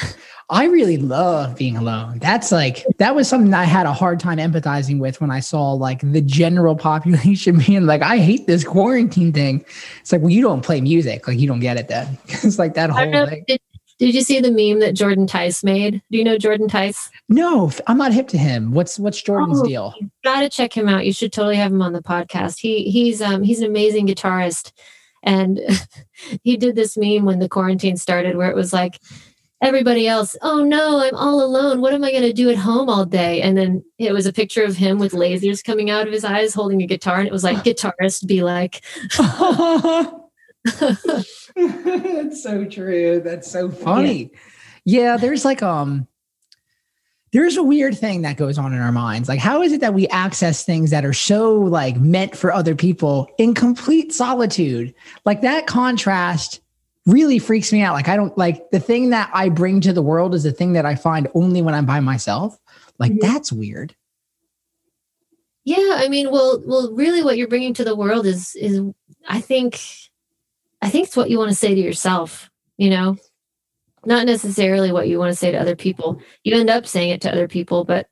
[0.49, 2.17] I really love being alone.
[2.17, 5.73] That's like that was something I had a hard time empathizing with when I saw
[5.73, 9.63] like the general population being like, I hate this quarantine thing.
[10.01, 12.17] It's like, well, you don't play music, like you don't get it then.
[12.27, 13.43] it's like that whole know, thing.
[13.47, 13.61] Did,
[13.99, 16.01] did you see the meme that Jordan Tice made?
[16.11, 17.09] Do you know Jordan Tice?
[17.29, 18.71] No, I'm not hip to him.
[18.71, 19.93] What's what's Jordan's oh, deal?
[20.23, 21.05] got to check him out.
[21.05, 22.57] You should totally have him on the podcast.
[22.59, 24.71] He he's um he's an amazing guitarist
[25.27, 25.59] and
[26.43, 28.99] he did this meme when the quarantine started where it was like,
[29.61, 31.81] everybody else, oh no, I'm all alone.
[31.81, 33.41] What am I going to do at home all day?
[33.41, 36.53] And then it was a picture of him with lasers coming out of his eyes
[36.53, 37.17] holding a guitar.
[37.17, 38.83] And it was like, guitarist be like.
[41.55, 43.19] That's so true.
[43.23, 44.31] That's so funny.
[44.85, 45.01] Yeah.
[45.01, 46.07] yeah, there's like, um,
[47.33, 49.27] there's a weird thing that goes on in our minds.
[49.27, 52.75] Like, how is it that we access things that are so like meant for other
[52.75, 54.93] people in complete solitude?
[55.25, 56.61] Like that contrast
[57.05, 57.93] really freaks me out.
[57.93, 60.73] Like, I don't like the thing that I bring to the world is the thing
[60.73, 62.57] that I find only when I'm by myself.
[62.99, 63.25] Like, mm-hmm.
[63.27, 63.95] that's weird.
[65.63, 68.81] Yeah, I mean, well, well, really, what you're bringing to the world is is
[69.27, 69.81] I think,
[70.81, 72.49] I think it's what you want to say to yourself.
[72.77, 73.17] You know,
[74.05, 76.21] not necessarily what you want to say to other people.
[76.43, 78.07] You end up saying it to other people, but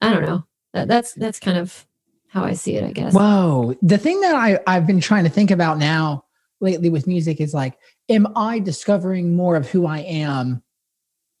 [0.00, 0.44] I don't know.
[0.74, 1.86] That, that's that's kind of
[2.28, 3.14] how I see it, I guess.
[3.14, 3.74] Whoa.
[3.82, 6.24] The thing that I, I've been trying to think about now
[6.60, 10.62] lately with music is like, am I discovering more of who I am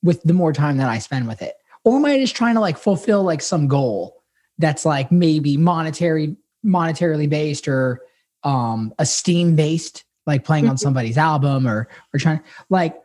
[0.02, 1.54] with the more time that I spend with it?
[1.84, 4.22] Or am I just trying to like fulfill like some goal
[4.58, 8.02] that's like maybe monetary, monetarily based or
[8.44, 10.82] um esteem based, like playing on mm-hmm.
[10.82, 12.96] somebody's album or or trying like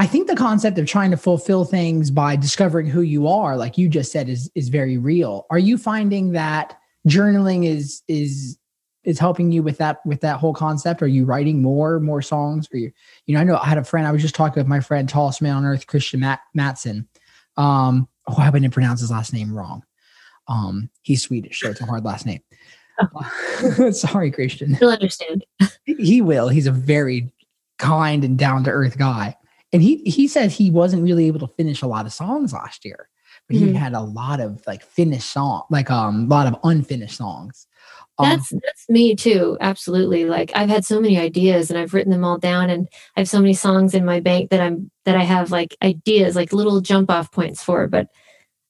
[0.00, 3.76] I think the concept of trying to fulfill things by discovering who you are, like
[3.76, 5.44] you just said, is is very real.
[5.50, 8.58] Are you finding that journaling is is
[9.04, 11.02] is helping you with that with that whole concept?
[11.02, 12.66] Are you writing more more songs?
[12.72, 12.90] Or you
[13.26, 15.06] you know I know I had a friend I was just talking with my friend
[15.06, 17.06] tallest man on earth Kristian Matt, Matsson.
[17.58, 19.82] Um, oh, I to pronounce his last name wrong.
[20.48, 22.40] Um, he's Swedish, so it's a hard last name.
[22.98, 23.90] Oh.
[23.92, 24.78] Sorry, Kristian.
[24.78, 25.44] He'll understand.
[25.84, 26.48] he will.
[26.48, 27.34] He's a very
[27.78, 29.36] kind and down to earth guy
[29.72, 32.84] and he he said he wasn't really able to finish a lot of songs last
[32.84, 33.08] year
[33.48, 33.68] but mm-hmm.
[33.68, 37.66] he had a lot of like finished song like um a lot of unfinished songs.
[38.18, 40.24] Um, that's that's me too absolutely.
[40.24, 43.28] Like i've had so many ideas and i've written them all down and i have
[43.28, 46.80] so many songs in my bank that i'm that i have like ideas like little
[46.80, 48.08] jump off points for but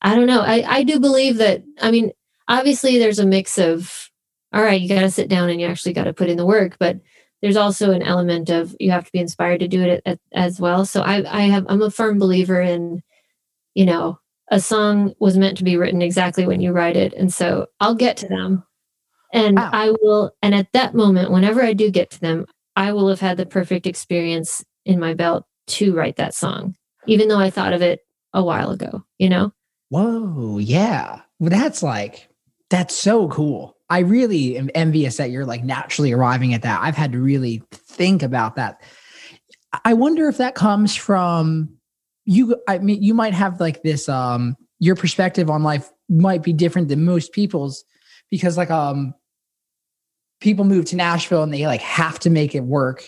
[0.03, 0.41] i don't know.
[0.41, 2.13] I i do believe that i mean
[2.49, 4.11] obviously there's a mix of
[4.53, 6.47] all right you got to sit down and you actually got to put in the
[6.47, 7.01] work but
[7.43, 10.61] there's also an element of you have to be inspired to do it at, as
[10.61, 10.85] well.
[10.85, 13.03] So I, I have, I'm a firm believer in,
[13.75, 14.19] you know,
[14.51, 17.15] a song was meant to be written exactly when you write it.
[17.15, 18.65] And so I'll get to them
[19.33, 19.71] and wow.
[19.73, 23.21] I will, and at that moment, whenever I do get to them, I will have
[23.21, 26.75] had the perfect experience in my belt to write that song,
[27.07, 28.01] even though I thought of it
[28.33, 29.53] a while ago, you know?
[29.91, 30.59] Whoa.
[30.59, 31.21] Yeah.
[31.39, 32.29] That's like,
[32.71, 33.77] that's so cool.
[33.91, 36.81] I really am envious that you're like naturally arriving at that.
[36.81, 38.81] I've had to really think about that.
[39.85, 41.69] I wonder if that comes from
[42.25, 42.57] you.
[42.69, 46.89] I mean, you might have like this, um, your perspective on life might be different
[46.89, 47.85] than most people's
[48.31, 49.13] because like, um,
[50.41, 53.05] people move to Nashville and they like have to make it work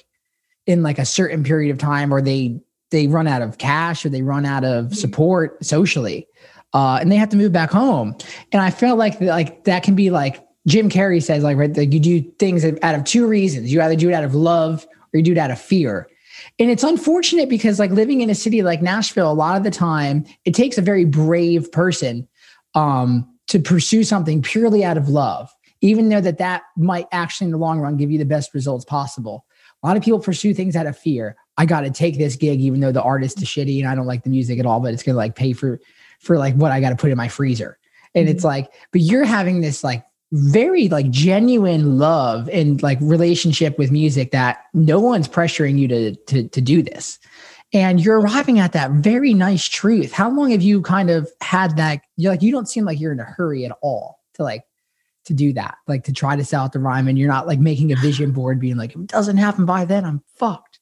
[0.67, 2.61] in like a certain period of time, or they
[2.91, 4.95] they run out of cash or they run out of mm-hmm.
[4.95, 6.27] support socially,
[6.75, 8.15] uh, and they have to move back home.
[8.53, 11.93] And I felt like like that can be like Jim Carrey says, like right, like
[11.93, 13.73] you do things out of two reasons.
[13.73, 16.09] You either do it out of love or you do it out of fear.
[16.59, 19.71] And it's unfortunate because like living in a city like Nashville, a lot of the
[19.71, 22.29] time it takes a very brave person
[22.75, 25.51] um, to pursue something purely out of love,
[25.81, 28.85] even though that that might actually in the long run give you the best results
[28.85, 29.45] possible.
[29.83, 31.37] A lot of people pursue things out of fear.
[31.59, 34.07] I got to take this gig, even though the artist is shitty and I don't
[34.07, 35.81] like the music at all, but it's going to like pay for,
[36.21, 37.79] for like what I got to put in my freezer.
[38.15, 38.37] And mm-hmm.
[38.37, 43.91] it's like, but you're having this like very like genuine love and like relationship with
[43.91, 47.19] music that no one's pressuring you to to to do this.
[47.75, 50.13] And you're arriving at that very nice truth.
[50.13, 52.03] How long have you kind of had that?
[52.17, 54.65] You're like you don't seem like you're in a hurry at all to like
[55.27, 57.11] to do that like to try to sell out the Ryman.
[57.11, 59.85] And you're not like making a vision board being like if it doesn't happen by
[59.85, 60.81] then i'm fucked.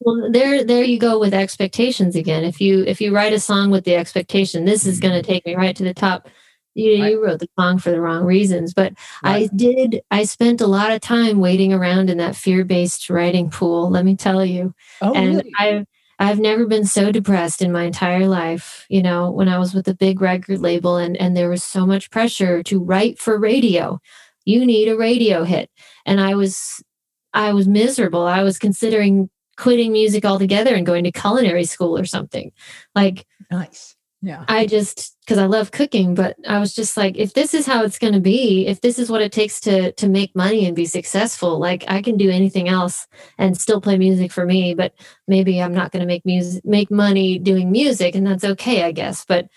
[0.00, 2.44] Well there there you go with expectations again.
[2.44, 5.32] If you if you write a song with the expectation this is going to mm-hmm.
[5.32, 6.28] take me right to the top
[6.74, 7.12] you, right.
[7.12, 9.50] you wrote the song for the wrong reasons but right.
[9.50, 13.90] i did i spent a lot of time waiting around in that fear-based writing pool
[13.90, 15.52] let me tell you oh, and really?
[15.58, 15.86] i've
[16.18, 19.88] i've never been so depressed in my entire life you know when i was with
[19.88, 23.98] a big record label and and there was so much pressure to write for radio
[24.44, 25.70] you need a radio hit
[26.06, 26.82] and i was
[27.32, 32.04] i was miserable i was considering quitting music altogether and going to culinary school or
[32.04, 32.50] something
[32.94, 33.93] like nice
[34.24, 34.46] yeah.
[34.48, 37.84] I just because I love cooking, but I was just like, if this is how
[37.84, 40.74] it's going to be, if this is what it takes to to make money and
[40.74, 43.06] be successful, like I can do anything else
[43.36, 44.72] and still play music for me.
[44.72, 44.94] But
[45.28, 48.92] maybe I'm not going to make music, make money doing music, and that's okay, I
[48.92, 49.26] guess.
[49.26, 49.48] But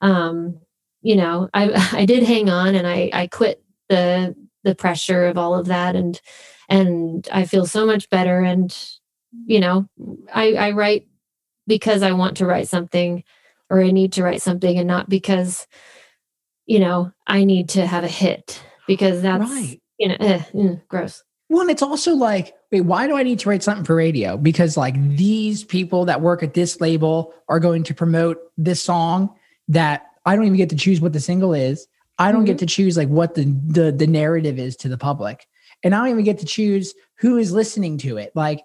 [0.00, 0.58] um,
[1.00, 5.38] you know, I I did hang on, and I I quit the the pressure of
[5.38, 6.20] all of that, and
[6.68, 8.40] and I feel so much better.
[8.40, 8.76] And
[9.46, 9.88] you know,
[10.34, 11.06] I I write
[11.68, 13.22] because I want to write something
[13.70, 15.66] or I need to write something and not because,
[16.66, 19.80] you know, I need to have a hit because that's, right.
[19.98, 21.22] you know, eh, mm, gross.
[21.48, 24.36] One, it's also like, wait, why do I need to write something for radio?
[24.36, 29.34] Because like these people that work at this label are going to promote this song
[29.68, 31.86] that I don't even get to choose what the single is.
[32.18, 32.46] I don't mm-hmm.
[32.48, 35.46] get to choose like what the, the the narrative is to the public.
[35.82, 38.32] And I don't even get to choose who is listening to it.
[38.34, 38.62] Like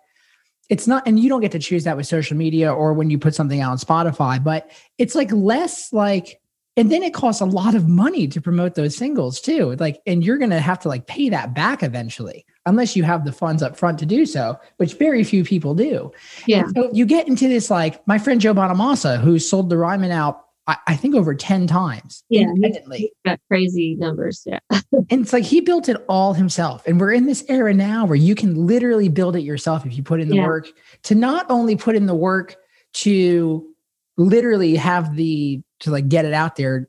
[0.70, 3.18] it's not and you don't get to choose that with social media or when you
[3.20, 6.40] put something out on spotify but it's like less like
[6.76, 9.76] and then it costs a lot of money to promote those singles too.
[9.80, 13.32] Like and you're gonna have to like pay that back eventually unless you have the
[13.32, 16.12] funds up front to do so which very few people do.
[16.48, 16.64] Yeah.
[16.76, 20.46] so you get into this like my friend joe bonamassa who sold the ryman out
[20.68, 23.12] I, I think over 10 times yeah independently.
[23.26, 27.26] got crazy numbers yeah and it's like he built it all himself and we're in
[27.26, 30.38] this era now where you can literally build it yourself if you put in the
[30.38, 30.46] yeah.
[30.46, 30.70] work
[31.04, 32.56] to not only put in the work
[32.94, 33.68] to
[34.18, 36.88] literally have the to like get it out there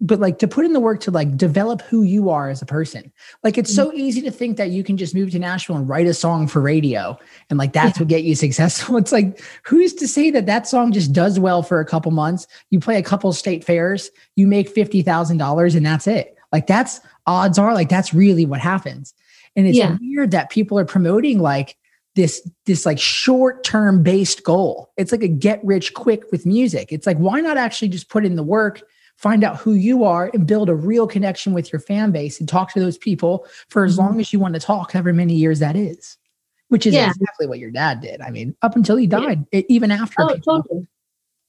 [0.00, 2.66] but like to put in the work to like develop who you are as a
[2.66, 3.12] person.
[3.44, 3.98] Like it's so mm-hmm.
[3.98, 6.60] easy to think that you can just move to Nashville and write a song for
[6.60, 7.18] radio
[7.50, 8.02] and like that's yeah.
[8.02, 8.96] what get you successful.
[8.96, 12.46] It's like who's to say that that song just does well for a couple months?
[12.70, 16.36] You play a couple state fairs, you make $50,000 and that's it.
[16.50, 19.14] Like that's odds are like that's really what happens.
[19.54, 19.98] And it's yeah.
[20.00, 21.76] weird that people are promoting like
[22.16, 24.92] this this like short term based goal.
[24.96, 26.90] It's like a get rich quick with music.
[26.90, 28.82] It's like why not actually just put in the work
[29.20, 32.48] find out who you are and build a real connection with your fan base and
[32.48, 34.20] talk to those people for as long mm-hmm.
[34.20, 36.16] as you want to talk, however many years that is,
[36.68, 37.10] which is yeah.
[37.10, 38.22] exactly what your dad did.
[38.22, 39.60] I mean, up until he died, yeah.
[39.68, 40.86] even after oh, people, totally.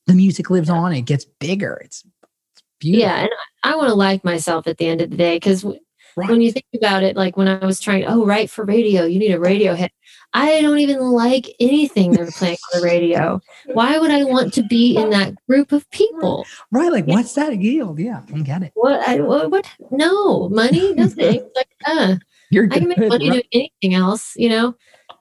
[0.05, 0.75] the music lives yeah.
[0.75, 1.81] on, it gets bigger.
[1.85, 2.03] It's,
[2.51, 3.07] it's beautiful.
[3.07, 3.21] Yeah.
[3.21, 3.29] And
[3.63, 6.29] I, I want to like myself at the end of the day because right.
[6.29, 9.17] when you think about it, like when I was trying, oh, write for radio, you
[9.17, 9.93] need a radio hit.
[10.33, 13.41] I don't even like anything they're playing on the radio.
[13.65, 16.45] Why would I want to be in that group of people?
[16.71, 16.91] Right.
[16.91, 17.15] Like, yeah.
[17.15, 17.99] what's that yield?
[17.99, 18.71] Yeah, I get it.
[18.75, 19.07] What?
[19.07, 19.67] I, what, what?
[19.91, 21.49] No, money, nothing.
[21.55, 22.15] like, uh,
[22.49, 23.47] You're good, I can make money right?
[23.51, 24.75] doing anything else, you know?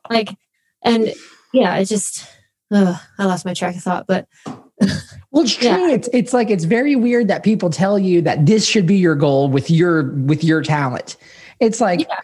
[0.08, 0.36] Like,
[0.82, 1.12] and
[1.52, 2.26] yeah, it's just,
[2.70, 4.28] uh, I lost my track of thought, but.
[5.30, 5.68] well, it's true.
[5.68, 5.90] Yeah.
[5.90, 9.14] It's it's like it's very weird that people tell you that this should be your
[9.14, 11.18] goal with your with your talent.
[11.60, 12.16] It's like yeah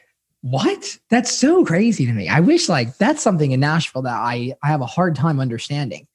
[0.50, 0.98] what?
[1.10, 2.28] That's so crazy to me.
[2.28, 6.06] I wish like that's something in Nashville that I I have a hard time understanding.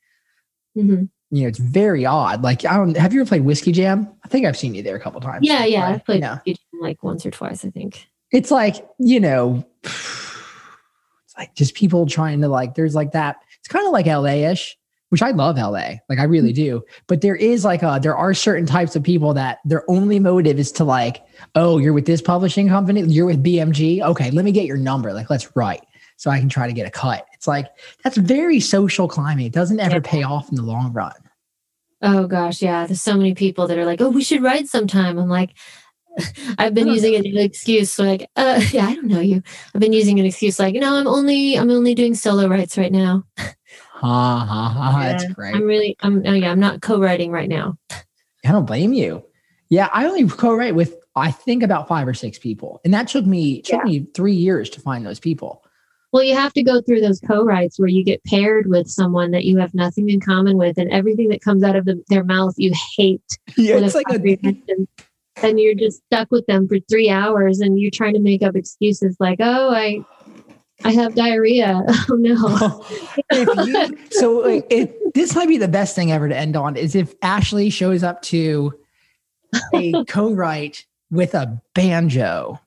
[0.77, 1.05] Mm-hmm.
[1.33, 2.41] You know, it's very odd.
[2.41, 2.95] Like, I don't.
[2.97, 4.09] Have you ever played Whiskey Jam?
[4.23, 5.47] I think I've seen you there a couple times.
[5.47, 6.39] Yeah, yeah, I've played know,
[6.81, 7.65] like once or twice.
[7.65, 12.75] I think it's like you know, it's like just people trying to like.
[12.75, 13.37] There's like that.
[13.59, 14.77] It's kind of like LA ish.
[15.11, 15.95] Which I love LA.
[16.09, 16.83] Like I really do.
[17.07, 20.57] But there is like a there are certain types of people that their only motive
[20.57, 21.23] is to like,
[21.55, 24.01] oh, you're with this publishing company, you're with BMG.
[24.01, 25.13] Okay, let me get your number.
[25.13, 25.85] Like, let's write
[26.15, 27.25] so I can try to get a cut.
[27.33, 27.67] It's like
[28.03, 29.47] that's very social climbing.
[29.47, 31.13] It doesn't ever pay off in the long run.
[32.01, 32.87] Oh gosh, yeah.
[32.87, 35.17] There's so many people that are like, oh, we should write sometime.
[35.17, 35.57] I'm like,
[36.57, 39.41] I've been using an excuse like, uh, yeah, I don't know you.
[39.73, 42.91] I've been using an excuse like, no, I'm only I'm only doing solo writes right
[42.91, 43.23] now.
[44.01, 44.99] Ha ha ha!
[45.03, 45.55] That's great.
[45.55, 47.77] I'm really, I'm, oh yeah, I'm not co-writing right now.
[47.91, 49.23] I don't blame you.
[49.69, 53.27] Yeah, I only co-write with I think about five or six people, and that took
[53.27, 53.83] me took yeah.
[53.83, 55.63] me three years to find those people.
[56.11, 59.45] Well, you have to go through those co-writes where you get paired with someone that
[59.45, 62.55] you have nothing in common with, and everything that comes out of the, their mouth
[62.57, 63.21] you hate.
[63.55, 64.19] Yeah, it's like a
[65.43, 68.55] and you're just stuck with them for three hours, and you're trying to make up
[68.55, 70.03] excuses like, "Oh, I
[70.83, 71.81] I have diarrhea.
[72.09, 72.85] Oh no.
[73.65, 77.13] you, so it, this might be the best thing ever to end on is if
[77.21, 78.73] Ashley shows up to
[79.73, 82.59] a co-write with a banjo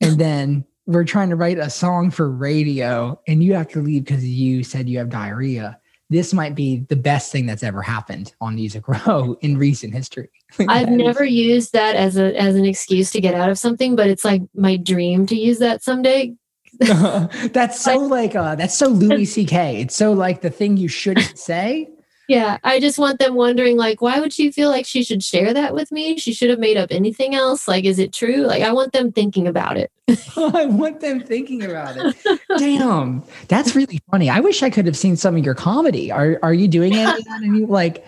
[0.00, 4.04] and then we're trying to write a song for radio and you have to leave
[4.04, 5.78] because you said you have diarrhea.
[6.10, 10.30] This might be the best thing that's ever happened on Music Row in recent history.
[10.66, 14.08] I've never used that as a as an excuse to get out of something, but
[14.08, 16.34] it's like my dream to use that someday
[17.52, 19.80] that's so like uh that's so Louis C.K.
[19.80, 21.88] It's so like the thing you shouldn't say.
[22.28, 25.54] Yeah, I just want them wondering like why would she feel like she should share
[25.54, 26.18] that with me?
[26.18, 27.66] She should have made up anything else.
[27.66, 28.42] Like is it true?
[28.42, 29.90] Like I want them thinking about it.
[30.36, 32.40] I want them thinking about it.
[32.58, 33.24] Damn.
[33.48, 34.28] That's really funny.
[34.28, 36.12] I wish I could have seen some of your comedy.
[36.12, 38.04] Are are you doing any, any like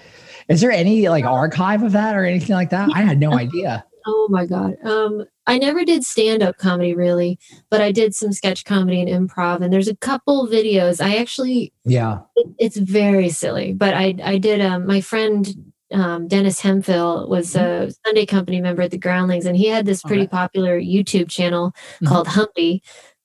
[0.48, 2.90] is there any like archive of that or anything like that?
[2.94, 3.86] I had no idea.
[4.06, 4.76] Oh my god.
[4.84, 7.36] Um I never did stand up comedy really,
[7.70, 9.60] but I did some sketch comedy and improv.
[9.62, 11.04] And there's a couple videos.
[11.04, 16.28] I actually, yeah, it, it's very silly, but I, I did, um, my friend, um,
[16.28, 17.90] Dennis Hemphill was a mm-hmm.
[18.06, 22.06] Sunday company member at the Groundlings, and he had this pretty popular YouTube channel mm-hmm.
[22.06, 22.80] called Humpy,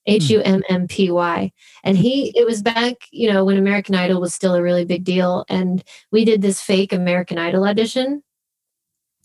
[0.08, 1.52] H U M M P Y.
[1.84, 5.04] And he, it was back, you know, when American Idol was still a really big
[5.04, 5.46] deal.
[5.48, 8.24] And we did this fake American Idol audition.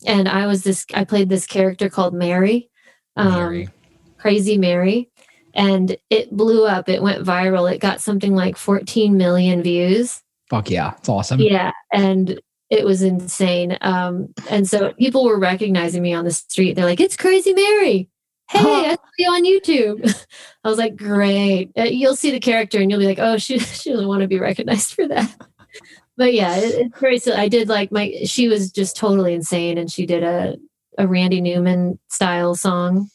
[0.05, 2.70] And I was this, I played this character called Mary
[3.15, 3.67] um,
[4.17, 5.09] Crazy Mary,
[5.53, 6.89] and it blew up.
[6.89, 7.71] It went viral.
[7.71, 10.21] It got something like 14 million views.
[10.49, 11.39] Fuck yeah, it's awesome.
[11.39, 12.39] Yeah, and
[12.69, 13.77] it was insane.
[13.81, 16.73] Um, and so people were recognizing me on the street.
[16.73, 18.09] They're like, "It's Crazy Mary."
[18.49, 20.25] Hey, I saw you on YouTube.
[20.63, 23.59] I was like, "Great!" Uh, you'll see the character, and you'll be like, "Oh, she
[23.59, 25.35] she doesn't want to be recognized for that."
[26.17, 27.37] but yeah, it, it's very silly.
[27.37, 28.13] I did like my.
[28.25, 30.57] She was just totally insane, and she did a
[30.97, 33.09] a Randy Newman style song.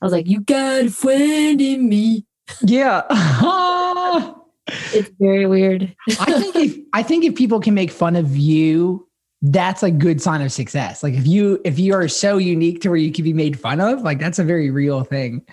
[0.00, 2.26] I was like, "You got a friend in me."
[2.62, 3.02] Yeah.
[4.92, 5.94] it's very weird.
[6.20, 9.06] I think if I think if people can make fun of you,
[9.42, 11.02] that's a good sign of success.
[11.02, 13.80] Like if you if you are so unique to where you can be made fun
[13.80, 15.44] of, like that's a very real thing.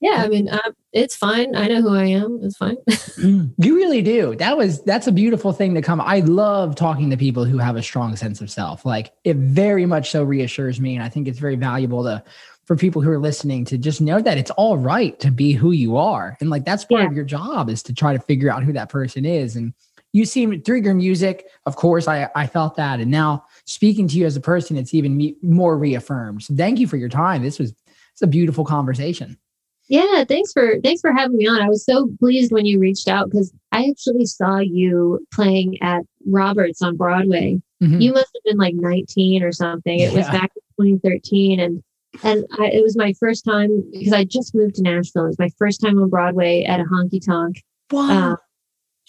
[0.00, 1.54] Yeah, I mean, uh, it's fine.
[1.54, 2.40] I know who I am.
[2.42, 2.76] It's fine.
[3.20, 4.34] Mm, you really do.
[4.36, 6.00] That was that's a beautiful thing to come.
[6.00, 8.86] I love talking to people who have a strong sense of self.
[8.86, 12.24] Like it very much so reassures me, and I think it's very valuable to
[12.64, 15.72] for people who are listening to just know that it's all right to be who
[15.72, 17.08] you are, and like that's part yeah.
[17.08, 19.54] of your job is to try to figure out who that person is.
[19.54, 19.74] And
[20.12, 24.16] you seem through your music, of course, I I felt that, and now speaking to
[24.16, 26.44] you as a person, it's even me, more reaffirmed.
[26.44, 27.42] So thank you for your time.
[27.42, 27.74] This was
[28.12, 29.36] it's a beautiful conversation.
[29.90, 31.60] Yeah, thanks for thanks for having me on.
[31.60, 36.02] I was so pleased when you reached out because I actually saw you playing at
[36.24, 37.60] Roberts on Broadway.
[37.82, 38.00] Mm-hmm.
[38.00, 39.98] You must have been like 19 or something.
[39.98, 40.16] It yeah.
[40.16, 41.82] was back in 2013 and
[42.22, 45.24] and I, it was my first time because I just moved to Nashville.
[45.24, 47.60] It was my first time on Broadway at a honky tonk.
[47.90, 48.34] Wow.
[48.34, 48.36] Uh,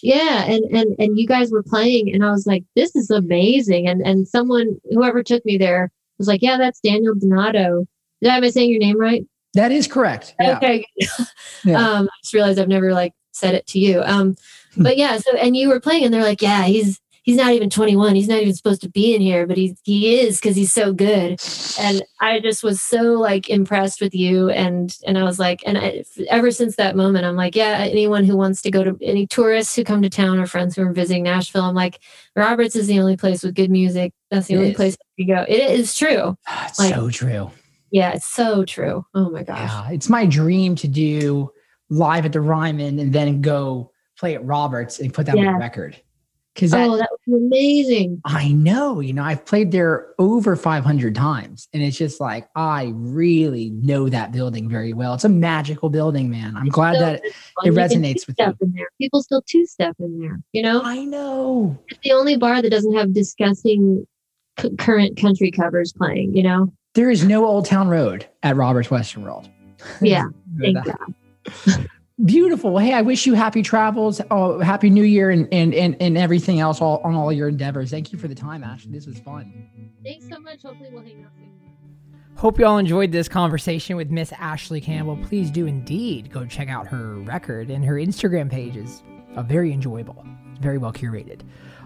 [0.01, 3.87] yeah, and and and you guys were playing, and I was like, "This is amazing!"
[3.87, 7.85] And and someone, whoever took me there, was like, "Yeah, that's Daniel Donato."
[8.21, 9.23] Did I, am I saying your name right?
[9.53, 10.35] That is correct.
[10.39, 10.57] Yeah.
[10.57, 10.85] Okay.
[11.65, 11.77] yeah.
[11.77, 14.01] Um, I just realized I've never like said it to you.
[14.03, 14.35] Um,
[14.73, 14.83] hmm.
[14.83, 17.69] but yeah, so and you were playing, and they're like, yeah, he's he's not even
[17.69, 18.15] 21.
[18.15, 20.93] He's not even supposed to be in here, but he he is because he's so
[20.93, 21.41] good.
[21.79, 25.77] And I just was so like impressed with you, and and I was like, and
[25.77, 29.27] I, ever since that moment, I'm like, yeah, anyone who wants to go to any
[29.27, 31.99] tourists who come to town or friends who are visiting Nashville, I'm like,
[32.35, 34.13] Roberts is the only place with good music.
[34.29, 34.75] That's the it only is.
[34.75, 35.45] place you go.
[35.47, 36.37] It is true.
[36.63, 37.51] It's like, so true.
[37.91, 39.05] Yeah, it's so true.
[39.13, 39.69] Oh my gosh.
[39.69, 41.51] Yeah, it's my dream to do
[41.89, 45.47] live at the Ryman and then go play at Roberts and put that yeah.
[45.47, 45.99] on the record.
[46.53, 48.21] Because oh, that was amazing.
[48.25, 48.99] I know.
[48.99, 54.09] You know, I've played there over 500 times, and it's just like I really know
[54.09, 55.13] that building very well.
[55.13, 56.57] It's a magical building, man.
[56.57, 58.53] I'm glad so that it resonates with you.
[58.59, 58.89] In there.
[58.99, 60.41] People still two step in there.
[60.51, 61.79] You know, I know.
[61.87, 64.05] It's the only bar that doesn't have disgusting
[64.59, 66.35] c- current country covers playing.
[66.35, 69.49] You know, there is no Old Town Road at Robert's Western World.
[70.01, 70.25] Yeah,
[70.59, 70.77] thank
[72.23, 72.77] Beautiful.
[72.77, 76.59] Hey, I wish you happy travels, oh, happy New Year, and and and, and everything
[76.59, 77.89] else all, on all your endeavors.
[77.89, 78.91] Thank you for the time, Ashley.
[78.91, 79.91] This was fun.
[80.03, 80.61] Thanks so much.
[80.61, 81.51] Hopefully, we'll hang out soon.
[82.35, 85.17] Hope you all enjoyed this conversation with Miss Ashley Campbell.
[85.23, 89.03] Please do indeed go check out her record and her Instagram pages.
[89.35, 90.25] Uh, very enjoyable,
[90.61, 91.41] very well curated.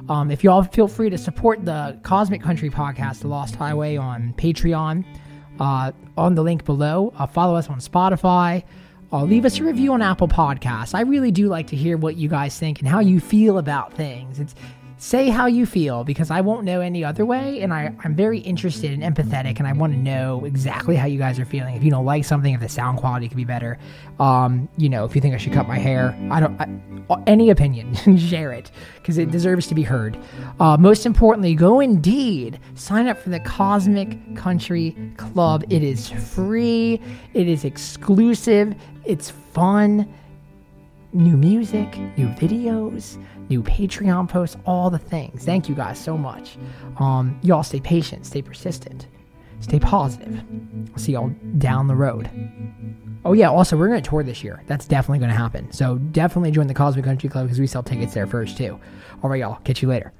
[0.09, 3.97] Um, if you all feel free to support the Cosmic Country podcast, The Lost Highway,
[3.97, 5.03] on Patreon,
[5.59, 7.13] uh, on the link below.
[7.17, 8.63] Uh, follow us on Spotify.
[9.11, 10.93] Uh, leave us a review on Apple Podcasts.
[10.93, 13.93] I really do like to hear what you guys think and how you feel about
[13.93, 14.39] things.
[14.39, 14.55] It's
[14.97, 17.61] say how you feel because I won't know any other way.
[17.61, 21.17] And I, I'm very interested and empathetic, and I want to know exactly how you
[21.17, 21.75] guys are feeling.
[21.75, 23.77] If you don't like something, if the sound quality could be better,
[24.19, 27.49] um, you know, if you think I should cut my hair, I don't, I, any
[27.49, 30.17] opinion, share it because it deserves to be heard.
[30.59, 35.63] Uh, most importantly, go indeed sign up for the Cosmic Country Club.
[35.69, 37.01] It is free,
[37.33, 40.11] it is exclusive, it's fun.
[41.13, 43.17] New music, new videos
[43.49, 45.45] new Patreon posts, all the things.
[45.45, 46.57] Thank you guys so much.
[46.97, 49.07] Um, y'all stay patient, stay persistent,
[49.59, 50.41] stay positive.
[50.91, 52.29] I'll see y'all down the road.
[53.23, 54.63] Oh yeah, also we're gonna tour this year.
[54.67, 55.71] That's definitely gonna happen.
[55.71, 58.79] So definitely join the Cosmic Country Club because we sell tickets there first too.
[59.23, 59.55] All right, y'all.
[59.63, 60.13] Catch you later.